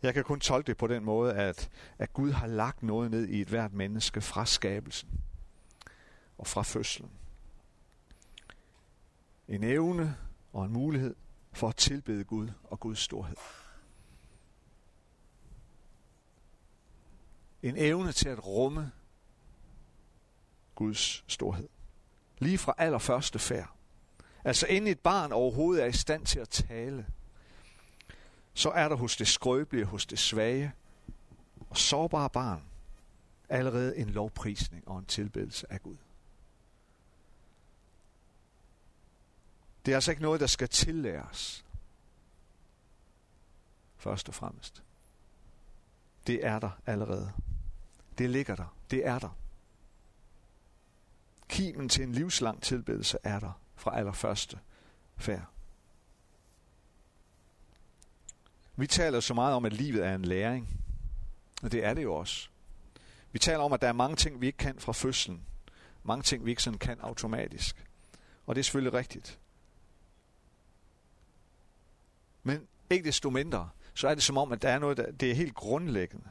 Jeg 0.02 0.14
kan 0.14 0.24
kun 0.24 0.40
tolke 0.40 0.66
det 0.66 0.76
på 0.76 0.86
den 0.86 1.04
måde, 1.04 1.34
at, 1.34 1.70
at 1.98 2.12
Gud 2.12 2.32
har 2.32 2.46
lagt 2.46 2.82
noget 2.82 3.10
ned 3.10 3.28
i 3.28 3.40
et 3.40 3.48
hvert 3.48 3.72
menneske 3.72 4.20
fra 4.20 4.46
skabelsen 4.46 5.08
og 6.38 6.46
fra 6.46 6.62
fødslen. 6.62 7.10
En 9.48 9.64
evne 9.64 10.16
og 10.52 10.64
en 10.64 10.72
mulighed 10.72 11.14
for 11.52 11.68
at 11.68 11.76
tilbede 11.76 12.24
Gud 12.24 12.48
og 12.64 12.80
Guds 12.80 12.98
storhed. 12.98 13.36
En 17.62 17.76
evne 17.76 18.12
til 18.12 18.28
at 18.28 18.46
rumme 18.46 18.92
Guds 20.74 21.24
storhed. 21.26 21.68
Lige 22.38 22.58
fra 22.58 22.74
allerførste 22.78 23.38
færd. 23.38 23.70
Altså 24.44 24.66
inden 24.66 24.90
et 24.90 25.00
barn 25.00 25.32
overhovedet 25.32 25.82
er 25.82 25.86
i 25.86 25.92
stand 25.92 26.26
til 26.26 26.38
at 26.38 26.48
tale, 26.48 27.06
så 28.54 28.70
er 28.70 28.88
der 28.88 28.96
hos 28.96 29.16
det 29.16 29.28
skrøbelige, 29.28 29.84
hos 29.84 30.06
det 30.06 30.18
svage 30.18 30.72
og 31.70 31.76
sårbare 31.76 32.30
barn 32.30 32.62
allerede 33.48 33.96
en 33.96 34.10
lovprisning 34.10 34.88
og 34.88 34.98
en 34.98 35.04
tilbedelse 35.04 35.72
af 35.72 35.82
Gud. 35.82 35.96
Det 39.86 39.92
er 39.92 39.96
altså 39.96 40.10
ikke 40.10 40.22
noget, 40.22 40.40
der 40.40 40.46
skal 40.46 40.68
tillæres. 40.68 41.64
Først 43.96 44.28
og 44.28 44.34
fremmest. 44.34 44.82
Det 46.26 46.46
er 46.46 46.58
der 46.58 46.70
allerede. 46.86 47.32
Det 48.18 48.30
ligger 48.30 48.56
der. 48.56 48.76
Det 48.90 49.06
er 49.06 49.18
der. 49.18 49.36
Kimen 51.48 51.88
til 51.88 52.02
en 52.02 52.12
livslang 52.12 52.62
tilbedelse 52.62 53.18
er 53.22 53.40
der 53.40 53.60
fra 53.74 53.98
allerførste 53.98 54.58
færd. 55.16 55.46
Vi 58.76 58.86
taler 58.86 59.20
så 59.20 59.34
meget 59.34 59.54
om, 59.54 59.64
at 59.64 59.72
livet 59.72 60.06
er 60.06 60.14
en 60.14 60.24
læring. 60.24 60.80
Og 61.62 61.72
det 61.72 61.84
er 61.84 61.94
det 61.94 62.02
jo 62.02 62.14
også. 62.14 62.48
Vi 63.32 63.38
taler 63.38 63.58
om, 63.58 63.72
at 63.72 63.80
der 63.80 63.88
er 63.88 63.92
mange 63.92 64.16
ting, 64.16 64.40
vi 64.40 64.46
ikke 64.46 64.58
kan 64.58 64.78
fra 64.78 64.92
fødslen. 64.92 65.46
Mange 66.02 66.22
ting, 66.22 66.44
vi 66.44 66.50
ikke 66.50 66.62
sådan 66.62 66.78
kan 66.78 67.00
automatisk. 67.00 67.86
Og 68.46 68.54
det 68.54 68.60
er 68.60 68.64
selvfølgelig 68.64 68.92
rigtigt. 68.92 69.38
Men 72.46 72.68
ikke 72.90 73.04
desto 73.04 73.30
mindre, 73.30 73.70
så 73.94 74.08
er 74.08 74.14
det 74.14 74.22
som 74.22 74.38
om, 74.38 74.52
at 74.52 74.62
der 74.62 74.68
er 74.68 74.78
noget, 74.78 74.96
der, 74.96 75.10
det 75.12 75.30
er 75.30 75.34
helt 75.34 75.54
grundlæggende. 75.54 76.28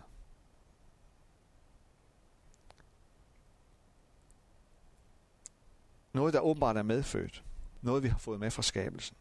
Noget, 6.13 6.33
der 6.33 6.39
åbenbart 6.39 6.77
er 6.77 6.83
medfødt. 6.83 7.43
Noget, 7.81 8.03
vi 8.03 8.07
har 8.07 8.17
fået 8.17 8.39
med 8.39 8.51
fra 8.51 8.61
skabelsen. 8.61 9.17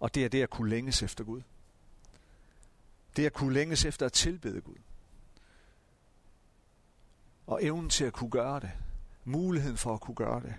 Og 0.00 0.14
det 0.14 0.24
er 0.24 0.28
det 0.28 0.42
at 0.42 0.50
kunne 0.50 0.70
længes 0.70 1.02
efter 1.02 1.24
Gud. 1.24 1.42
Det 3.16 3.26
at 3.26 3.32
kunne 3.32 3.54
længes 3.54 3.84
efter 3.84 4.06
at 4.06 4.12
tilbede 4.12 4.60
Gud. 4.60 4.78
Og 7.46 7.64
evnen 7.64 7.90
til 7.90 8.04
at 8.04 8.12
kunne 8.12 8.30
gøre 8.30 8.60
det. 8.60 8.70
Muligheden 9.24 9.76
for 9.76 9.94
at 9.94 10.00
kunne 10.00 10.14
gøre 10.14 10.40
det. 10.40 10.54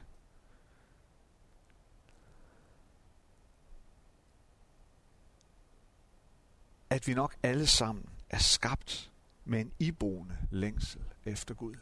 At 6.89 7.07
vi 7.07 7.13
nok 7.13 7.35
alle 7.43 7.67
sammen 7.67 8.09
er 8.29 8.37
skabt 8.37 9.11
med 9.45 9.61
en 9.61 9.71
iboende 9.79 10.37
længsel 10.51 11.01
efter 11.25 11.53
Gud. 11.53 11.75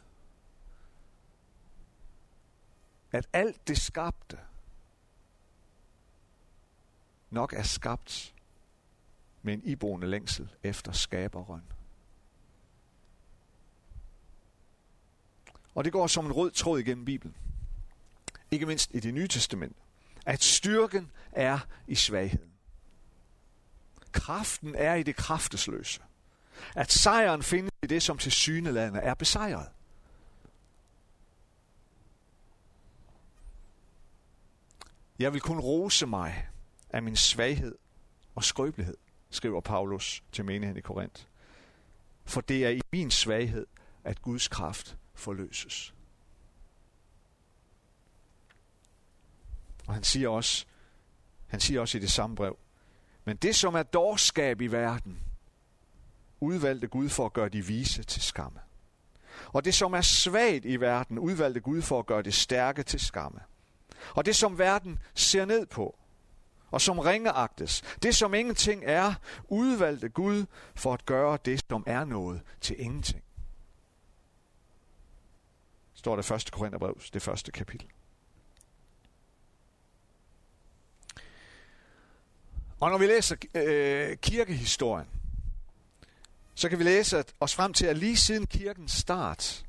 At 3.12 3.28
alt 3.32 3.68
det 3.68 3.78
skabte 3.78 4.38
nok 7.30 7.52
er 7.52 7.62
skabt 7.62 8.34
med 9.42 9.54
en 9.54 9.62
iboende 9.64 10.06
længsel 10.06 10.48
efter 10.62 10.92
skaberen. 10.92 11.62
Og 15.74 15.84
det 15.84 15.92
går 15.92 16.06
som 16.06 16.26
en 16.26 16.32
rød 16.32 16.50
tråd 16.50 16.78
igennem 16.78 17.04
Bibelen. 17.04 17.36
Ikke 18.50 18.66
mindst 18.66 18.90
i 18.94 19.00
det 19.00 19.14
nye 19.14 19.28
testament. 19.28 19.76
At 20.26 20.42
styrken 20.42 21.10
er 21.32 21.58
i 21.86 21.94
svagheden. 21.94 22.55
Kraften 24.26 24.74
er 24.74 24.94
i 24.94 25.02
det 25.02 25.16
kraftesløse. 25.16 26.00
At 26.74 26.92
sejren 26.92 27.42
findes 27.42 27.72
i 27.82 27.86
det, 27.86 28.02
som 28.02 28.18
til 28.18 28.32
synelandet 28.32 29.06
er 29.06 29.14
besejret. 29.14 29.68
Jeg 35.18 35.32
vil 35.32 35.40
kun 35.40 35.60
rose 35.60 36.06
mig 36.06 36.48
af 36.90 37.02
min 37.02 37.16
svaghed 37.16 37.74
og 38.34 38.44
skrøbelighed 38.44 38.96
skriver 39.30 39.60
Paulus 39.60 40.22
til 40.32 40.44
menigheden 40.44 40.78
i 40.78 40.80
Korinth. 40.80 41.24
For 42.24 42.40
det 42.40 42.64
er 42.64 42.70
i 42.70 42.80
min 42.92 43.10
svaghed, 43.10 43.66
at 44.04 44.22
Guds 44.22 44.48
kraft 44.48 44.96
forløses. 45.14 45.94
Og 49.86 49.94
han 49.94 50.04
siger 50.04 50.28
også, 50.28 50.66
han 51.46 51.60
siger 51.60 51.80
også 51.80 51.98
i 51.98 52.00
det 52.00 52.10
samme 52.10 52.36
brev, 52.36 52.58
men 53.26 53.36
det 53.36 53.56
som 53.56 53.74
er 53.74 53.82
dårskab 53.82 54.60
i 54.60 54.66
verden, 54.66 55.20
udvalgte 56.40 56.88
Gud 56.88 57.08
for 57.08 57.26
at 57.26 57.32
gøre 57.32 57.48
de 57.48 57.66
vise 57.66 58.02
til 58.02 58.22
skamme. 58.22 58.60
Og 59.46 59.64
det 59.64 59.74
som 59.74 59.92
er 59.92 60.00
svagt 60.00 60.64
i 60.64 60.80
verden, 60.80 61.18
udvalgte 61.18 61.60
Gud 61.60 61.82
for 61.82 61.98
at 61.98 62.06
gøre 62.06 62.22
det 62.22 62.34
stærke 62.34 62.82
til 62.82 63.00
skamme. 63.00 63.40
Og 64.14 64.26
det 64.26 64.36
som 64.36 64.58
verden 64.58 64.98
ser 65.14 65.44
ned 65.44 65.66
på, 65.66 65.98
og 66.70 66.80
som 66.80 66.98
ringeagtes. 66.98 67.82
Det, 68.02 68.16
som 68.16 68.34
ingenting 68.34 68.82
er, 68.84 69.14
udvalgte 69.48 70.08
Gud 70.08 70.46
for 70.74 70.92
at 70.92 71.06
gøre 71.06 71.38
det, 71.44 71.64
som 71.70 71.84
er 71.86 72.04
noget 72.04 72.40
til 72.60 72.80
ingenting. 72.80 73.22
Står 75.94 76.16
det 76.16 76.24
første 76.24 76.50
Korintherbrev, 76.50 77.00
det 77.12 77.22
første 77.22 77.52
kapitel. 77.52 77.88
Og 82.80 82.90
når 82.90 82.98
vi 82.98 83.06
læser 83.06 83.36
øh, 83.54 84.16
kirkehistorien, 84.16 85.06
så 86.54 86.68
kan 86.68 86.78
vi 86.78 86.84
læse 86.84 87.18
at 87.18 87.34
os 87.40 87.54
frem 87.54 87.72
til, 87.72 87.86
at 87.86 87.98
lige 87.98 88.16
siden 88.16 88.46
kirkens 88.46 88.92
start, 88.92 89.66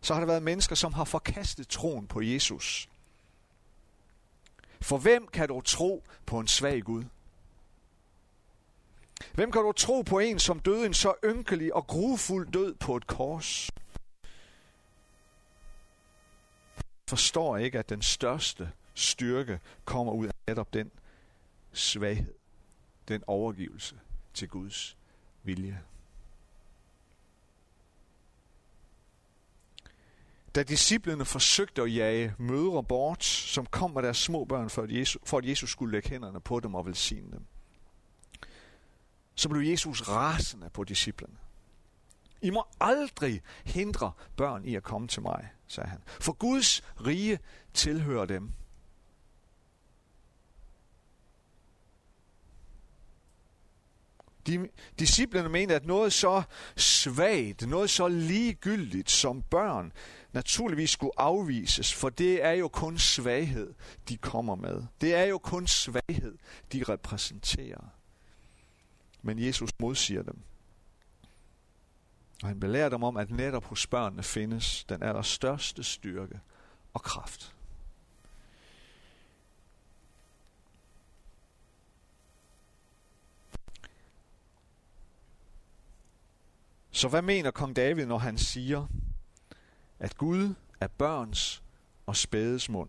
så 0.00 0.14
har 0.14 0.20
der 0.20 0.26
været 0.26 0.42
mennesker, 0.42 0.74
som 0.74 0.92
har 0.92 1.04
forkastet 1.04 1.68
troen 1.68 2.06
på 2.06 2.20
Jesus. 2.20 2.88
For 4.80 4.98
hvem 4.98 5.26
kan 5.26 5.48
du 5.48 5.60
tro 5.60 6.04
på 6.26 6.40
en 6.40 6.48
svag 6.48 6.82
Gud? 6.82 7.04
Hvem 9.32 9.52
kan 9.52 9.62
du 9.62 9.72
tro 9.72 10.02
på 10.02 10.18
en, 10.18 10.38
som 10.38 10.60
døde 10.60 10.86
en 10.86 10.94
så 10.94 11.14
ynkelig 11.24 11.74
og 11.74 11.86
grufuld 11.86 12.52
død 12.52 12.74
på 12.74 12.96
et 12.96 13.06
kors? 13.06 13.70
Forstår 17.08 17.56
ikke, 17.56 17.78
at 17.78 17.88
den 17.88 18.02
største 18.02 18.70
styrke 18.94 19.60
kommer 19.84 20.12
ud 20.12 20.26
af 20.26 20.32
netop 20.46 20.74
den 20.74 20.90
svaghed, 21.72 22.34
den 23.08 23.22
overgivelse 23.26 24.00
til 24.34 24.48
Guds 24.48 24.96
vilje. 25.42 25.82
da 30.54 30.62
disciplene 30.62 31.24
forsøgte 31.24 31.82
at 31.82 31.94
jage 31.94 32.34
mødre 32.38 32.84
bort, 32.84 33.24
som 33.24 33.66
kom 33.66 33.90
med 33.90 34.02
deres 34.02 34.16
små 34.16 34.44
børn, 34.44 34.70
for 34.70 34.82
at, 34.82 34.92
Jesus, 34.92 35.22
for 35.24 35.38
at 35.38 35.44
Jesus 35.44 35.70
skulle 35.70 35.92
lægge 35.92 36.08
hænderne 36.08 36.40
på 36.40 36.60
dem 36.60 36.74
og 36.74 36.86
velsigne 36.86 37.30
dem, 37.32 37.44
så 39.34 39.48
blev 39.48 39.62
Jesus 39.70 40.08
rasende 40.08 40.70
på 40.70 40.84
disciplene. 40.84 41.36
I 42.42 42.50
må 42.50 42.64
aldrig 42.80 43.42
hindre 43.64 44.12
børn 44.36 44.64
i 44.64 44.74
at 44.74 44.82
komme 44.82 45.08
til 45.08 45.22
mig, 45.22 45.48
sagde 45.66 45.90
han. 45.90 46.00
For 46.06 46.32
Guds 46.32 46.82
rige 47.06 47.38
tilhører 47.74 48.24
dem. 48.24 48.52
De, 54.46 54.68
disciplerne 54.98 55.48
mente, 55.48 55.74
at 55.74 55.86
noget 55.86 56.12
så 56.12 56.42
svagt, 56.76 57.68
noget 57.68 57.90
så 57.90 58.08
ligegyldigt 58.08 59.10
som 59.10 59.42
børn, 59.42 59.92
naturligvis 60.32 60.90
skulle 60.90 61.20
afvises, 61.20 61.94
for 61.94 62.08
det 62.08 62.44
er 62.44 62.52
jo 62.52 62.68
kun 62.68 62.98
svaghed, 62.98 63.74
de 64.08 64.16
kommer 64.16 64.54
med. 64.54 64.82
Det 65.00 65.14
er 65.14 65.24
jo 65.24 65.38
kun 65.38 65.66
svaghed, 65.66 66.38
de 66.72 66.84
repræsenterer. 66.88 67.84
Men 69.22 69.38
Jesus 69.38 69.70
modsiger 69.78 70.22
dem. 70.22 70.38
Og 72.42 72.48
han 72.48 72.60
belærer 72.60 72.88
dem 72.88 73.02
om, 73.02 73.16
at 73.16 73.30
netop 73.30 73.64
hos 73.64 73.86
børnene 73.86 74.22
findes 74.22 74.84
den 74.84 75.02
allerstørste 75.02 75.84
styrke 75.84 76.40
og 76.94 77.02
kraft. 77.02 77.54
Så 87.00 87.08
hvad 87.08 87.22
mener 87.22 87.50
kong 87.50 87.76
David, 87.76 88.06
når 88.06 88.18
han 88.18 88.38
siger, 88.38 88.86
at 89.98 90.16
Gud 90.16 90.54
af 90.80 90.90
børns 90.90 91.62
og 92.06 92.16
spædes 92.16 92.68
mund 92.68 92.88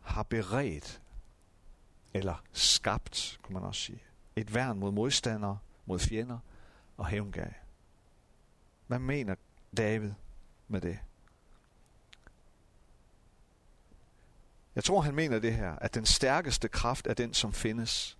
har 0.00 0.22
beredt, 0.22 1.02
eller 2.14 2.44
skabt, 2.52 3.38
kunne 3.42 3.54
man 3.54 3.62
også 3.62 3.80
sige, 3.80 4.02
et 4.36 4.54
værn 4.54 4.78
mod 4.78 4.92
modstandere, 4.92 5.58
mod 5.86 5.98
fjender 5.98 6.38
og 6.96 7.06
hævngage. 7.06 7.56
Hvad 8.86 8.98
mener 8.98 9.34
David 9.76 10.12
med 10.68 10.80
det? 10.80 10.98
Jeg 14.74 14.84
tror, 14.84 15.00
han 15.00 15.14
mener 15.14 15.38
det 15.38 15.54
her, 15.54 15.76
at 15.76 15.94
den 15.94 16.06
stærkeste 16.06 16.68
kraft 16.68 17.06
er 17.06 17.14
den, 17.14 17.34
som 17.34 17.52
findes 17.52 18.18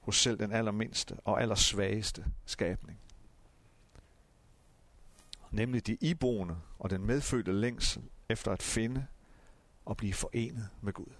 hos 0.00 0.22
selv 0.22 0.38
den 0.38 0.52
allermindste 0.52 1.16
og 1.24 1.42
allersvageste 1.42 2.24
skabning. 2.46 3.00
Nemlig 5.50 5.86
de 5.86 5.98
iboende 6.00 6.56
og 6.78 6.90
den 6.90 7.06
medfødte 7.06 7.52
længsel 7.52 8.02
efter 8.28 8.52
at 8.52 8.62
finde 8.62 9.06
og 9.84 9.96
blive 9.96 10.14
forenet 10.14 10.68
med 10.80 10.92
Gud. 10.92 11.12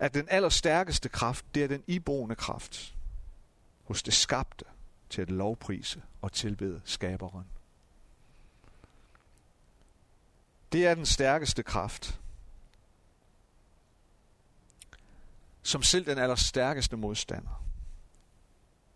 At 0.00 0.14
den 0.14 0.28
allerstærkeste 0.30 1.08
kraft, 1.08 1.44
det 1.54 1.64
er 1.64 1.68
den 1.68 1.84
iboende 1.86 2.34
kraft 2.34 2.94
hos 3.84 4.02
det 4.02 4.14
skabte 4.14 4.64
til 5.10 5.22
at 5.22 5.30
lovprise 5.30 6.02
og 6.22 6.32
tilbede 6.32 6.80
skaberen. 6.84 7.46
Det 10.72 10.86
er 10.86 10.94
den 10.94 11.06
stærkeste 11.06 11.62
kraft, 11.62 12.20
som 15.62 15.82
selv 15.82 16.06
den 16.06 16.18
allerstærkeste 16.18 16.96
modstander, 16.96 17.64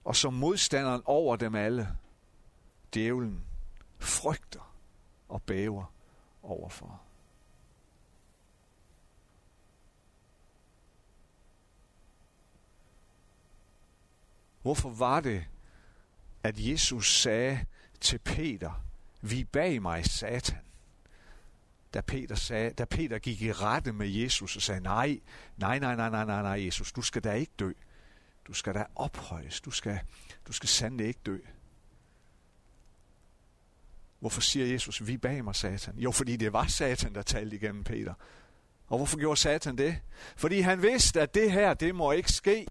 og 0.05 0.17
som 0.17 0.35
modstanderen 0.35 1.03
over 1.05 1.37
dem 1.37 1.55
alle, 1.55 1.97
djævlen, 2.95 3.45
frygter 3.99 4.75
og 5.29 5.43
bæver 5.43 5.85
overfor. 6.43 7.01
Hvorfor 14.63 14.91
var 14.91 15.21
det, 15.21 15.45
at 16.43 16.55
Jesus 16.59 17.21
sagde 17.21 17.67
til 18.01 18.19
Peter, 18.19 18.83
vi 19.21 19.45
bag 19.45 19.83
mig, 19.83 20.07
Satan? 20.07 20.66
Da 21.97 22.01
Peter, 22.01 22.35
sagde, 22.35 22.71
da 22.71 22.85
Peter 22.85 23.19
gik 23.19 23.43
i 23.43 23.53
rette 23.53 23.93
med 23.93 24.09
Jesus 24.09 24.57
og 24.57 24.63
sagde, 24.63 24.81
nej, 24.81 25.21
nej, 25.57 25.79
nej, 25.79 25.97
nej, 25.97 26.11
nej, 26.11 26.25
nej, 26.25 26.43
nej, 26.43 26.65
Jesus, 26.65 26.93
du 26.93 27.03
skal 27.03 27.25
da 27.25 27.33
ikke 27.33 27.53
dø. 27.59 27.73
Du 28.47 28.53
skal 28.53 28.75
da 28.75 28.85
ophøjes. 28.95 29.61
Du 29.61 29.71
skal, 29.71 30.01
du 30.47 30.53
skal 30.53 30.69
sandelig 30.69 31.07
ikke 31.07 31.21
dø. 31.27 31.39
Hvorfor 34.19 34.41
siger 34.41 34.67
Jesus, 34.67 35.07
vi 35.07 35.17
bag 35.17 35.45
mig, 35.45 35.55
Satan? 35.55 35.99
Jo, 35.99 36.11
fordi 36.11 36.37
det 36.37 36.53
var 36.53 36.67
Satan, 36.67 37.15
der 37.15 37.23
talte 37.23 37.57
igennem 37.57 37.85
Peter. 37.85 38.15
Og 38.87 38.97
hvorfor 38.97 39.19
gjorde 39.19 39.41
Satan 39.41 39.79
det? 39.79 40.01
Fordi 40.37 40.61
han 40.61 40.83
vidste, 40.83 41.21
at 41.21 41.35
det 41.35 41.53
her, 41.53 41.75
det 41.75 41.95
må 41.95 42.13
ikke 42.13 42.33
ske. 42.33 42.67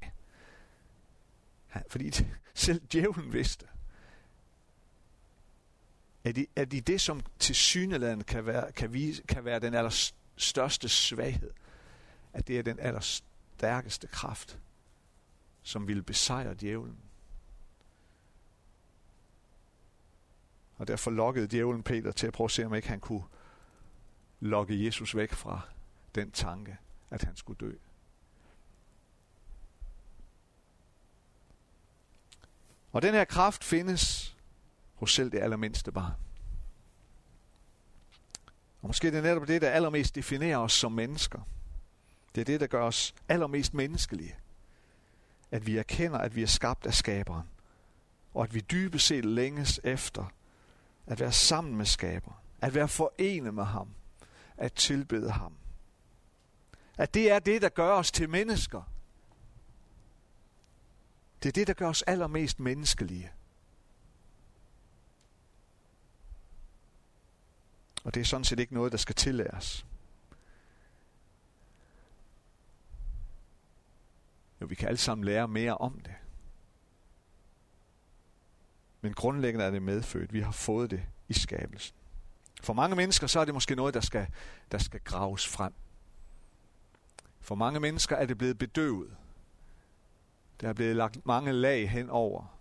Fordi 1.90 2.12
selv 2.54 2.82
djævlen 2.94 3.34
vidste, 3.34 3.66
at 6.26 6.38
i, 6.38 6.48
at 6.56 6.74
i 6.74 6.80
det, 6.80 7.02
som 7.02 7.22
til 7.40 7.56
syneladende 7.56 8.24
kan 8.24 8.46
være, 8.46 8.72
kan, 8.72 8.94
vise, 8.94 9.24
kan 9.24 9.46
være 9.46 9.60
den 9.60 9.74
allerstørste 9.74 10.90
svaghed, 10.90 11.52
at 12.34 12.48
det 12.48 12.60
er 12.60 12.64
den 12.64 12.80
allerstærkeste 12.80 14.08
kraft, 14.08 14.60
som 15.64 15.88
ville 15.88 16.04
besejre 16.04 16.54
djævlen. 16.54 16.98
Og 20.78 20.88
derfor 20.88 21.12
lokkede 21.12 21.48
djævlen 21.48 21.84
Peter 21.84 22.12
til 22.12 22.28
at 22.28 22.34
prøve 22.34 22.46
at 22.46 22.52
se, 22.52 22.66
om 22.66 22.76
ikke 22.76 22.88
han 22.88 23.00
kunne 23.00 23.24
lokke 24.40 24.86
Jesus 24.86 25.16
væk 25.16 25.34
fra 25.34 25.62
den 26.16 26.32
tanke, 26.32 26.78
at 27.10 27.24
han 27.24 27.36
skulle 27.36 27.58
dø. 27.60 27.72
Og 32.92 33.02
den 33.02 33.14
her 33.14 33.26
kraft 33.26 33.64
findes 33.64 34.35
hos 35.06 35.14
selv 35.14 35.32
det 35.32 35.40
allermindste 35.40 35.92
barn. 35.92 36.14
Og 38.82 38.88
måske 38.88 39.12
det 39.12 39.18
er 39.18 39.22
netop 39.22 39.48
det, 39.48 39.62
der 39.62 39.70
allermest 39.70 40.16
definerer 40.16 40.58
os 40.58 40.74
som 40.74 40.92
mennesker. 40.92 41.40
Det 42.36 42.42
er 42.42 42.46
det, 42.46 42.60
der 42.60 42.68
gør 42.68 42.84
os 42.84 43.16
allermest 43.30 43.74
menneskelige. 43.74 44.36
At 45.52 45.66
vi 45.66 45.78
erkender, 45.78 46.18
at 46.18 46.36
vi 46.36 46.44
er 46.44 46.48
skabt 46.48 46.86
af 46.86 46.94
skaberen. 46.94 47.50
Og 48.34 48.44
at 48.44 48.54
vi 48.54 48.60
dybest 48.60 49.08
set 49.08 49.26
længes 49.26 49.80
efter 49.84 50.26
at 51.06 51.20
være 51.20 51.32
sammen 51.32 51.76
med 51.76 51.86
skaberen. 51.86 52.38
At 52.62 52.74
være 52.74 52.88
forenet 52.88 53.54
med 53.54 53.64
ham. 53.64 53.90
At 54.58 54.74
tilbede 54.74 55.32
ham. 55.32 55.54
At 56.98 57.14
det 57.14 57.32
er 57.32 57.40
det, 57.40 57.62
der 57.62 57.70
gør 57.70 57.92
os 57.92 58.12
til 58.12 58.30
mennesker. 58.30 58.82
Det 61.44 61.50
er 61.50 61.54
det, 61.54 61.68
der 61.68 61.74
gør 61.74 61.90
os 61.90 62.02
allermest 62.02 62.60
menneskelige. 62.60 63.32
Og 68.06 68.14
det 68.14 68.22
er 68.22 68.26
sådan 68.26 68.44
set 68.44 68.60
ikke 68.60 68.74
noget, 68.74 68.92
der 68.92 68.98
skal 68.98 69.16
tillæres. 69.16 69.86
Jo, 74.62 74.66
vi 74.66 74.76
kan 74.76 74.88
alle 74.88 74.98
sammen 74.98 75.26
lære 75.26 75.48
mere 75.48 75.78
om 75.78 76.00
det. 76.00 76.14
Men 79.02 79.14
grundlæggende 79.14 79.66
er 79.66 79.72
det 79.72 79.82
medfødt. 79.82 80.34
Vi 80.34 80.40
har 80.40 80.52
fået 80.52 80.92
det 80.92 81.04
i 81.28 81.34
skabelsen. 81.34 81.96
For 82.62 82.74
mange 82.74 82.96
mennesker 82.96 83.28
så 83.28 83.40
er 83.40 83.46
det 83.46 83.54
måske 83.54 83.76
noget, 83.76 83.94
der 83.94 84.02
skal, 84.02 84.28
der 84.72 84.78
skal 84.78 85.00
graves 85.00 85.48
frem. 85.48 85.74
For 87.40 87.56
mange 87.56 87.80
mennesker 87.80 88.16
er 88.16 88.26
det 88.26 88.38
blevet 88.38 88.58
bedøvet. 88.58 89.18
Der 90.62 90.70
er 90.70 90.74
blevet 90.74 90.96
lagt 90.96 91.26
mange 91.26 91.52
lag 91.52 91.90
hen 91.90 92.10
over 92.10 92.58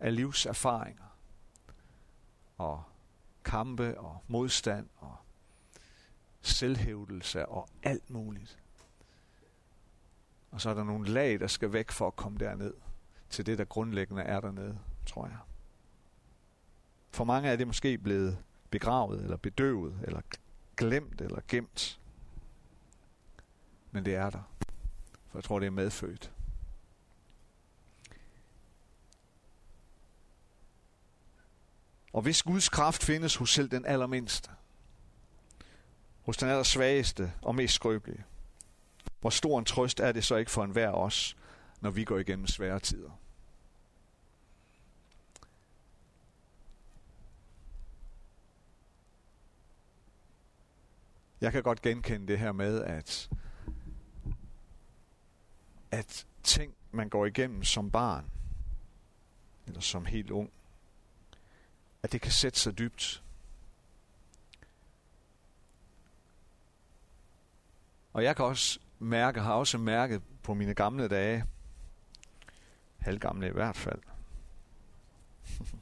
af 0.00 0.16
livserfaringer 0.16 1.16
og 2.58 2.82
kampe 3.46 4.00
og 4.00 4.24
modstand 4.28 4.88
og 4.96 5.16
selvhævdelse 6.42 7.46
og 7.46 7.68
alt 7.82 8.10
muligt. 8.10 8.58
Og 10.50 10.60
så 10.60 10.70
er 10.70 10.74
der 10.74 10.84
nogle 10.84 11.08
lag, 11.08 11.40
der 11.40 11.46
skal 11.46 11.72
væk 11.72 11.90
for 11.90 12.06
at 12.06 12.16
komme 12.16 12.38
derned 12.38 12.74
til 13.30 13.46
det, 13.46 13.58
der 13.58 13.64
grundlæggende 13.64 14.22
er 14.22 14.40
dernede, 14.40 14.78
tror 15.06 15.26
jeg. 15.26 15.38
For 17.10 17.24
mange 17.24 17.48
er 17.48 17.56
det 17.56 17.66
måske 17.66 17.98
blevet 17.98 18.38
begravet, 18.70 19.22
eller 19.22 19.36
bedøvet, 19.36 19.98
eller 20.02 20.20
glemt, 20.76 21.20
eller 21.20 21.40
gemt. 21.48 22.00
Men 23.90 24.04
det 24.04 24.14
er 24.14 24.30
der. 24.30 24.42
For 25.28 25.38
jeg 25.38 25.44
tror, 25.44 25.58
det 25.58 25.66
er 25.66 25.70
medfødt. 25.70 26.35
Og 32.16 32.22
hvis 32.22 32.42
Guds 32.42 32.68
kraft 32.68 33.04
findes 33.04 33.36
hos 33.36 33.54
selv 33.54 33.70
den 33.70 33.84
allermindste, 33.84 34.50
hos 36.22 36.36
den 36.36 36.48
allersvageste 36.48 37.32
og 37.42 37.54
mest 37.54 37.74
skrøbelige, 37.74 38.24
hvor 39.20 39.30
stor 39.30 39.58
en 39.58 39.64
trøst 39.64 40.00
er 40.00 40.12
det 40.12 40.24
så 40.24 40.36
ikke 40.36 40.50
for 40.50 40.64
enhver 40.64 40.90
os, 40.90 41.36
når 41.80 41.90
vi 41.90 42.04
går 42.04 42.18
igennem 42.18 42.46
svære 42.46 42.80
tider? 42.80 43.10
Jeg 51.40 51.52
kan 51.52 51.62
godt 51.62 51.82
genkende 51.82 52.26
det 52.26 52.38
her 52.38 52.52
med, 52.52 52.82
at, 52.82 53.30
at 55.90 56.26
ting, 56.42 56.74
man 56.90 57.08
går 57.08 57.26
igennem 57.26 57.64
som 57.64 57.90
barn, 57.90 58.30
eller 59.66 59.80
som 59.80 60.04
helt 60.04 60.30
ung, 60.30 60.50
at 62.06 62.12
det 62.12 62.20
kan 62.20 62.32
sætte 62.32 62.58
sig 62.58 62.78
dybt. 62.78 63.22
Og 68.12 68.24
jeg 68.24 68.36
kan 68.36 68.44
også 68.44 68.80
mærke, 68.98 69.40
har 69.40 69.54
også 69.54 69.78
mærket 69.78 70.22
på 70.42 70.54
mine 70.54 70.74
gamle 70.74 71.08
dage, 71.08 71.44
halvgamle 72.98 73.48
i 73.48 73.52
hvert 73.52 73.76
fald, 73.76 74.02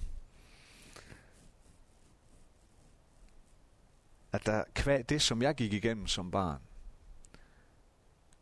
at 4.33 4.47
der 4.47 4.65
kvad 4.75 5.05
det, 5.05 5.23
som 5.23 5.43
jeg 5.43 5.55
gik 5.55 5.73
igennem 5.73 6.07
som 6.07 6.31
barn, 6.31 6.63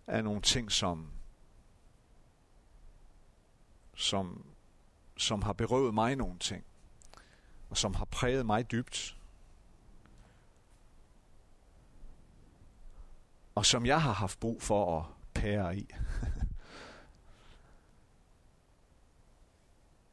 er 0.07 0.23
nogle 0.23 0.43
ting, 0.43 0.73
som, 0.73 1.11
som, 3.95 4.47
som 5.17 5.43
har 5.43 5.53
berøvet 5.53 5.95
mig 5.95 6.17
nogle 6.17 6.39
ting 6.39 6.65
og 7.73 7.79
som 7.79 7.95
har 7.95 8.05
præget 8.05 8.47
mig 8.47 8.71
dybt. 8.71 9.17
Og 13.55 13.67
som 13.67 13.87
jeg 13.87 14.03
har 14.03 14.13
haft 14.13 14.41
brug 14.41 14.63
for 14.63 15.01
at 15.01 15.07
pære 15.35 15.77
i. 15.77 15.91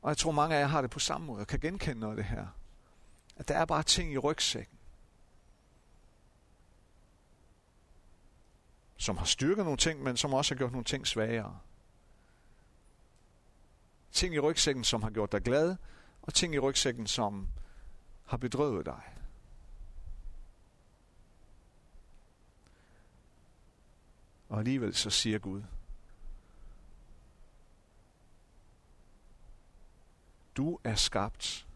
Og 0.01 0.09
jeg 0.09 0.17
tror, 0.17 0.31
mange 0.31 0.55
af 0.55 0.59
jer 0.59 0.67
har 0.67 0.81
det 0.81 0.91
på 0.91 0.99
samme 0.99 1.27
måde 1.27 1.41
og 1.41 1.47
kan 1.47 1.59
genkende 1.59 1.99
noget 1.99 2.17
af 2.17 2.23
det 2.23 2.25
her. 2.25 2.47
At 3.35 3.47
der 3.47 3.57
er 3.57 3.65
bare 3.65 3.83
ting 3.83 4.13
i 4.13 4.17
rygsækken, 4.17 4.77
som 8.97 9.17
har 9.17 9.25
styrket 9.25 9.63
nogle 9.63 9.77
ting, 9.77 10.03
men 10.03 10.17
som 10.17 10.33
også 10.33 10.53
har 10.53 10.57
gjort 10.57 10.71
nogle 10.71 10.85
ting 10.85 11.07
svagere. 11.07 11.59
Ting 14.11 14.35
i 14.35 14.39
rygsækken, 14.39 14.83
som 14.83 15.03
har 15.03 15.09
gjort 15.09 15.31
dig 15.31 15.41
glad, 15.41 15.75
og 16.29 16.33
ting 16.33 16.55
i 16.55 16.59
rygsækken, 16.59 17.07
som 17.07 17.47
har 18.25 18.37
bedrøvet 18.37 18.85
dig. 18.85 19.01
Og 24.49 24.59
alligevel 24.59 24.95
så 24.95 25.09
siger 25.09 25.39
Gud, 25.39 25.63
du 30.57 30.79
er 30.83 30.95
skabt 30.95 31.67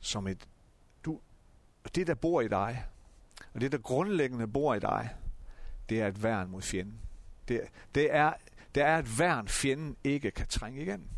som 0.00 0.26
et, 0.26 0.48
du, 1.04 1.20
det 1.94 2.06
der 2.06 2.14
bor 2.14 2.40
i 2.40 2.48
dig, 2.48 2.86
og 3.54 3.60
det 3.60 3.72
der 3.72 3.78
grundlæggende 3.78 4.48
bor 4.48 4.74
i 4.74 4.80
dig, 4.80 5.16
det 5.88 6.00
er 6.00 6.08
et 6.08 6.22
værn 6.22 6.50
mod 6.50 6.62
fjenden. 6.62 7.00
Det, 7.48 7.60
det, 7.94 8.14
er, 8.14 8.32
det 8.74 8.82
er 8.82 8.98
et 8.98 9.18
værn, 9.18 9.48
fjenden 9.48 9.96
ikke 10.04 10.30
kan 10.30 10.46
trænge 10.46 10.82
igennem. 10.82 11.08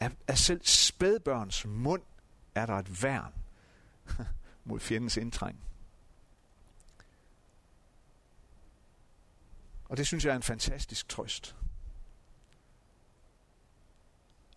Af, 0.00 0.10
af 0.28 0.38
selv 0.38 0.60
spædbørns 0.64 1.66
mund 1.66 2.02
er 2.54 2.66
der 2.66 2.74
et 2.74 3.02
værn 3.02 3.32
mod 4.64 4.80
fjendens 4.80 5.16
indtræng. 5.16 5.60
Og 9.84 9.96
det 9.96 10.06
synes 10.06 10.24
jeg 10.24 10.32
er 10.32 10.36
en 10.36 10.42
fantastisk 10.42 11.08
trøst. 11.08 11.56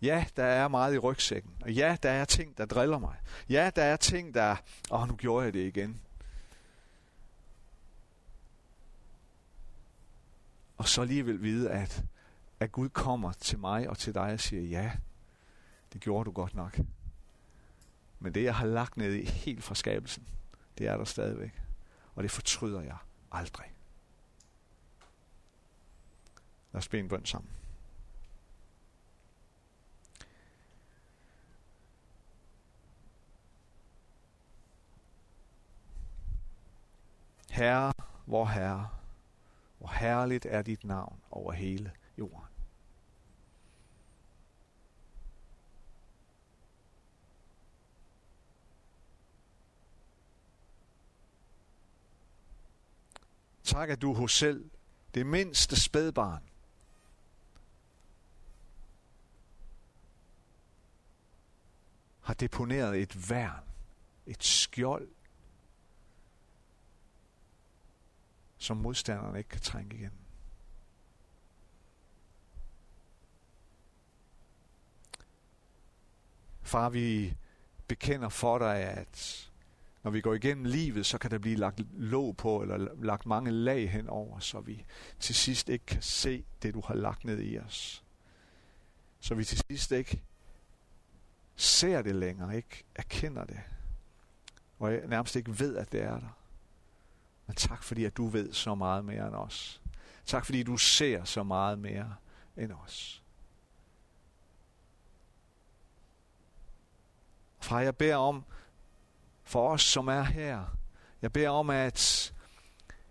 Ja, 0.02 0.26
der 0.36 0.44
er 0.44 0.68
meget 0.68 0.94
i 0.94 0.98
rygsækken. 0.98 1.50
Og 1.60 1.72
ja, 1.72 1.96
der 2.02 2.10
er 2.10 2.24
ting, 2.24 2.58
der 2.58 2.66
driller 2.66 2.98
mig. 2.98 3.16
Ja, 3.48 3.70
der 3.76 3.82
er 3.82 3.96
ting, 3.96 4.34
der... 4.34 4.56
Åh, 4.90 5.02
oh, 5.02 5.08
nu 5.08 5.16
gjorde 5.16 5.44
jeg 5.44 5.52
det 5.52 5.66
igen. 5.66 6.00
Og 10.76 10.88
så 10.88 11.02
alligevel 11.02 11.42
vide, 11.42 11.70
at, 11.70 12.04
at 12.60 12.72
Gud 12.72 12.88
kommer 12.88 13.32
til 13.32 13.58
mig 13.58 13.88
og 13.88 13.98
til 13.98 14.14
dig 14.14 14.32
og 14.32 14.40
siger, 14.40 14.62
ja, 14.62 14.92
det 15.94 16.00
gjorde 16.00 16.24
du 16.24 16.30
godt 16.30 16.54
nok. 16.54 16.80
Men 18.18 18.34
det, 18.34 18.44
jeg 18.44 18.54
har 18.54 18.66
lagt 18.66 18.96
ned 18.96 19.14
i 19.14 19.24
helt 19.24 19.64
fra 19.64 19.74
skabelsen, 19.74 20.26
det 20.78 20.86
er 20.86 20.96
der 20.96 21.04
stadigvæk. 21.04 21.62
Og 22.14 22.22
det 22.22 22.30
fortryder 22.30 22.80
jeg 22.80 22.96
aldrig. 23.32 23.72
Lad 26.72 26.78
os 26.78 26.88
bede 26.88 27.02
en 27.02 27.08
bøn 27.08 27.26
sammen. 27.26 27.50
Herre, 37.50 37.92
vor 38.26 38.46
Herre, 38.46 38.88
hvor 39.78 39.88
herligt 39.88 40.46
er 40.46 40.62
dit 40.62 40.84
navn 40.84 41.20
over 41.30 41.52
hele 41.52 41.92
jorden. 42.18 42.53
Tak, 53.64 53.90
at 53.90 54.02
du 54.02 54.14
hos 54.14 54.32
selv, 54.32 54.70
det 55.14 55.26
mindste 55.26 55.80
spædbarn, 55.80 56.42
har 62.20 62.34
deponeret 62.34 63.02
et 63.02 63.30
værn, 63.30 63.64
et 64.26 64.44
skjold, 64.44 65.08
som 68.58 68.76
modstanderne 68.76 69.38
ikke 69.38 69.50
kan 69.50 69.60
trænge 69.60 69.96
igen. 69.96 70.12
Far, 76.62 76.88
vi 76.88 77.36
bekender 77.88 78.28
for 78.28 78.58
dig, 78.58 78.76
at 78.76 79.50
når 80.04 80.10
vi 80.10 80.20
går 80.20 80.34
igennem 80.34 80.64
livet, 80.64 81.06
så 81.06 81.18
kan 81.18 81.30
der 81.30 81.38
blive 81.38 81.56
lagt 81.56 81.80
låg 81.92 82.36
på, 82.36 82.62
eller 82.62 82.94
lagt 83.02 83.26
mange 83.26 83.50
lag 83.50 83.90
henover, 83.90 84.38
så 84.38 84.60
vi 84.60 84.84
til 85.20 85.34
sidst 85.34 85.68
ikke 85.68 85.86
kan 85.86 86.02
se 86.02 86.44
det, 86.62 86.74
du 86.74 86.82
har 86.86 86.94
lagt 86.94 87.24
ned 87.24 87.40
i 87.42 87.58
os. 87.58 88.04
Så 89.20 89.34
vi 89.34 89.44
til 89.44 89.62
sidst 89.70 89.92
ikke 89.92 90.22
ser 91.56 92.02
det 92.02 92.14
længere, 92.14 92.56
ikke 92.56 92.84
erkender 92.94 93.44
det, 93.44 93.60
og 94.78 94.92
jeg 94.92 95.06
nærmest 95.06 95.36
ikke 95.36 95.58
ved, 95.58 95.76
at 95.76 95.92
det 95.92 96.02
er 96.02 96.18
der. 96.20 96.38
Men 97.46 97.56
tak 97.56 97.82
fordi, 97.82 98.04
at 98.04 98.16
du 98.16 98.26
ved 98.26 98.52
så 98.52 98.74
meget 98.74 99.04
mere 99.04 99.26
end 99.26 99.34
os. 99.34 99.82
Tak 100.26 100.44
fordi 100.44 100.62
du 100.62 100.76
ser 100.76 101.24
så 101.24 101.42
meget 101.42 101.78
mere 101.78 102.14
end 102.56 102.72
os. 102.72 103.22
Far, 107.60 107.80
jeg 107.80 107.96
beder 107.96 108.16
om, 108.16 108.44
for 109.44 109.70
os 109.70 109.82
som 109.82 110.08
er 110.08 110.22
her, 110.22 110.64
jeg 111.22 111.32
beder 111.32 111.50
om, 111.50 111.70
at, 111.70 112.32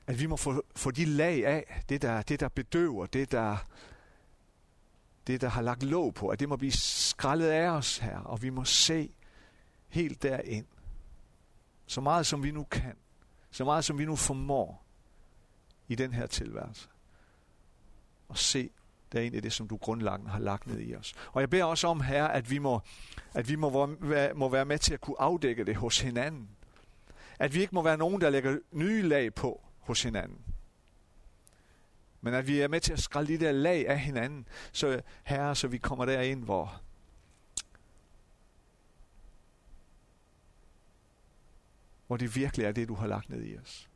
at 0.07 0.19
vi 0.19 0.25
må 0.25 0.37
få, 0.37 0.63
få 0.75 0.91
de 0.91 1.05
lag 1.05 1.45
af, 1.45 1.83
det 1.89 2.01
der, 2.01 2.21
det 2.21 2.39
der 2.39 2.47
bedøver, 2.47 3.05
det 3.05 3.31
der, 3.31 3.57
det 5.27 5.41
der 5.41 5.49
har 5.49 5.61
lagt 5.61 5.83
låg 5.83 6.13
på, 6.13 6.27
at 6.27 6.39
det 6.39 6.49
må 6.49 6.55
blive 6.55 6.71
skrællet 6.71 7.47
af 7.47 7.67
os 7.69 7.97
her, 7.97 8.19
og 8.19 8.41
vi 8.41 8.49
må 8.49 8.63
se 8.63 9.09
helt 9.87 10.23
derind. 10.23 10.65
Så 11.85 12.01
meget 12.01 12.25
som 12.25 12.43
vi 12.43 12.51
nu 12.51 12.63
kan. 12.63 12.95
Så 13.51 13.65
meget 13.65 13.85
som 13.85 13.97
vi 13.97 14.05
nu 14.05 14.15
formår 14.15 14.85
i 15.87 15.95
den 15.95 16.13
her 16.13 16.27
tilværelse. 16.27 16.89
Og 18.27 18.37
se 18.37 18.69
det 19.11 19.33
i 19.33 19.39
det, 19.39 19.53
som 19.53 19.67
du 19.67 19.77
grundlæggende 19.77 20.31
har 20.31 20.39
lagt 20.39 20.67
ned 20.67 20.79
i 20.79 20.95
os. 20.95 21.13
Og 21.31 21.41
jeg 21.41 21.49
beder 21.49 21.63
også 21.63 21.87
om, 21.87 22.01
her, 22.01 22.25
at 22.25 22.49
vi 22.49 22.57
må, 22.57 22.81
at 23.33 23.49
vi 23.49 23.55
må, 23.55 23.87
være, 23.99 24.33
må 24.33 24.49
være 24.49 24.65
med 24.65 24.79
til 24.79 24.93
at 24.93 25.01
kunne 25.01 25.21
afdække 25.21 25.63
det 25.63 25.75
hos 25.75 25.99
hinanden. 25.99 26.49
At 27.39 27.53
vi 27.53 27.61
ikke 27.61 27.75
må 27.75 27.81
være 27.81 27.97
nogen, 27.97 28.21
der 28.21 28.29
lægger 28.29 28.59
nye 28.71 29.01
lag 29.01 29.33
på 29.33 29.61
hos 29.79 30.03
hinanden. 30.03 30.39
Men 32.21 32.33
at 32.33 32.47
vi 32.47 32.59
er 32.59 32.67
med 32.67 32.81
til 32.81 32.93
at 32.93 32.99
skrælle 32.99 33.33
de 33.33 33.45
der 33.45 33.51
lag 33.51 33.87
af 33.87 33.99
hinanden, 33.99 34.47
så 34.71 35.01
herre, 35.23 35.55
så 35.55 35.67
vi 35.67 35.77
kommer 35.77 36.05
derind, 36.05 36.43
hvor, 36.43 36.81
hvor 42.07 42.17
det 42.17 42.35
virkelig 42.35 42.65
er 42.65 42.71
det, 42.71 42.87
du 42.87 42.95
har 42.95 43.07
lagt 43.07 43.29
ned 43.29 43.43
i 43.43 43.57
os. 43.57 43.89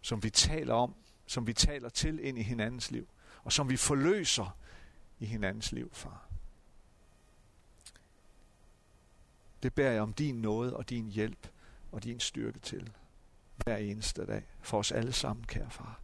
Som 0.00 0.22
vi 0.22 0.30
taler 0.30 0.74
om, 0.74 0.94
som 1.26 1.46
vi 1.46 1.52
taler 1.52 1.88
til 1.88 2.24
ind 2.24 2.38
i 2.38 2.42
hinandens 2.42 2.90
liv, 2.90 3.08
og 3.44 3.52
som 3.52 3.70
vi 3.70 3.76
forløser 3.76 4.56
i 5.18 5.26
hinandens 5.26 5.72
liv, 5.72 5.90
far. 5.92 6.29
Det 9.62 9.74
bærer 9.74 9.92
jeg 9.92 10.02
om 10.02 10.12
din 10.12 10.34
nåde 10.34 10.76
og 10.76 10.90
din 10.90 11.06
hjælp 11.08 11.48
og 11.92 12.04
din 12.04 12.20
styrke 12.20 12.58
til 12.58 12.90
hver 13.56 13.76
eneste 13.76 14.26
dag 14.26 14.42
for 14.60 14.78
os 14.78 14.92
alle 14.92 15.12
sammen, 15.12 15.44
kære 15.46 15.70
far. 15.70 16.00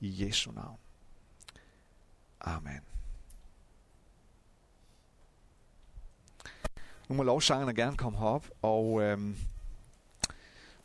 I 0.00 0.26
Jesu 0.26 0.52
navn. 0.52 0.78
Amen. 2.40 2.80
Nu 7.08 7.14
må 7.14 7.22
lovsangerne 7.22 7.74
gerne 7.74 7.96
komme 7.96 8.18
herop, 8.18 8.50
og, 8.62 9.02
øhm, 9.02 9.36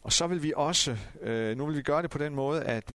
og 0.01 0.13
så 0.13 0.27
vil 0.27 0.43
vi 0.43 0.53
også, 0.55 0.97
øh, 1.21 1.57
nu 1.57 1.65
vil 1.65 1.77
vi 1.77 1.81
gøre 1.81 2.01
det 2.01 2.09
på 2.09 2.17
den 2.17 2.35
måde, 2.35 2.63
at 2.63 2.93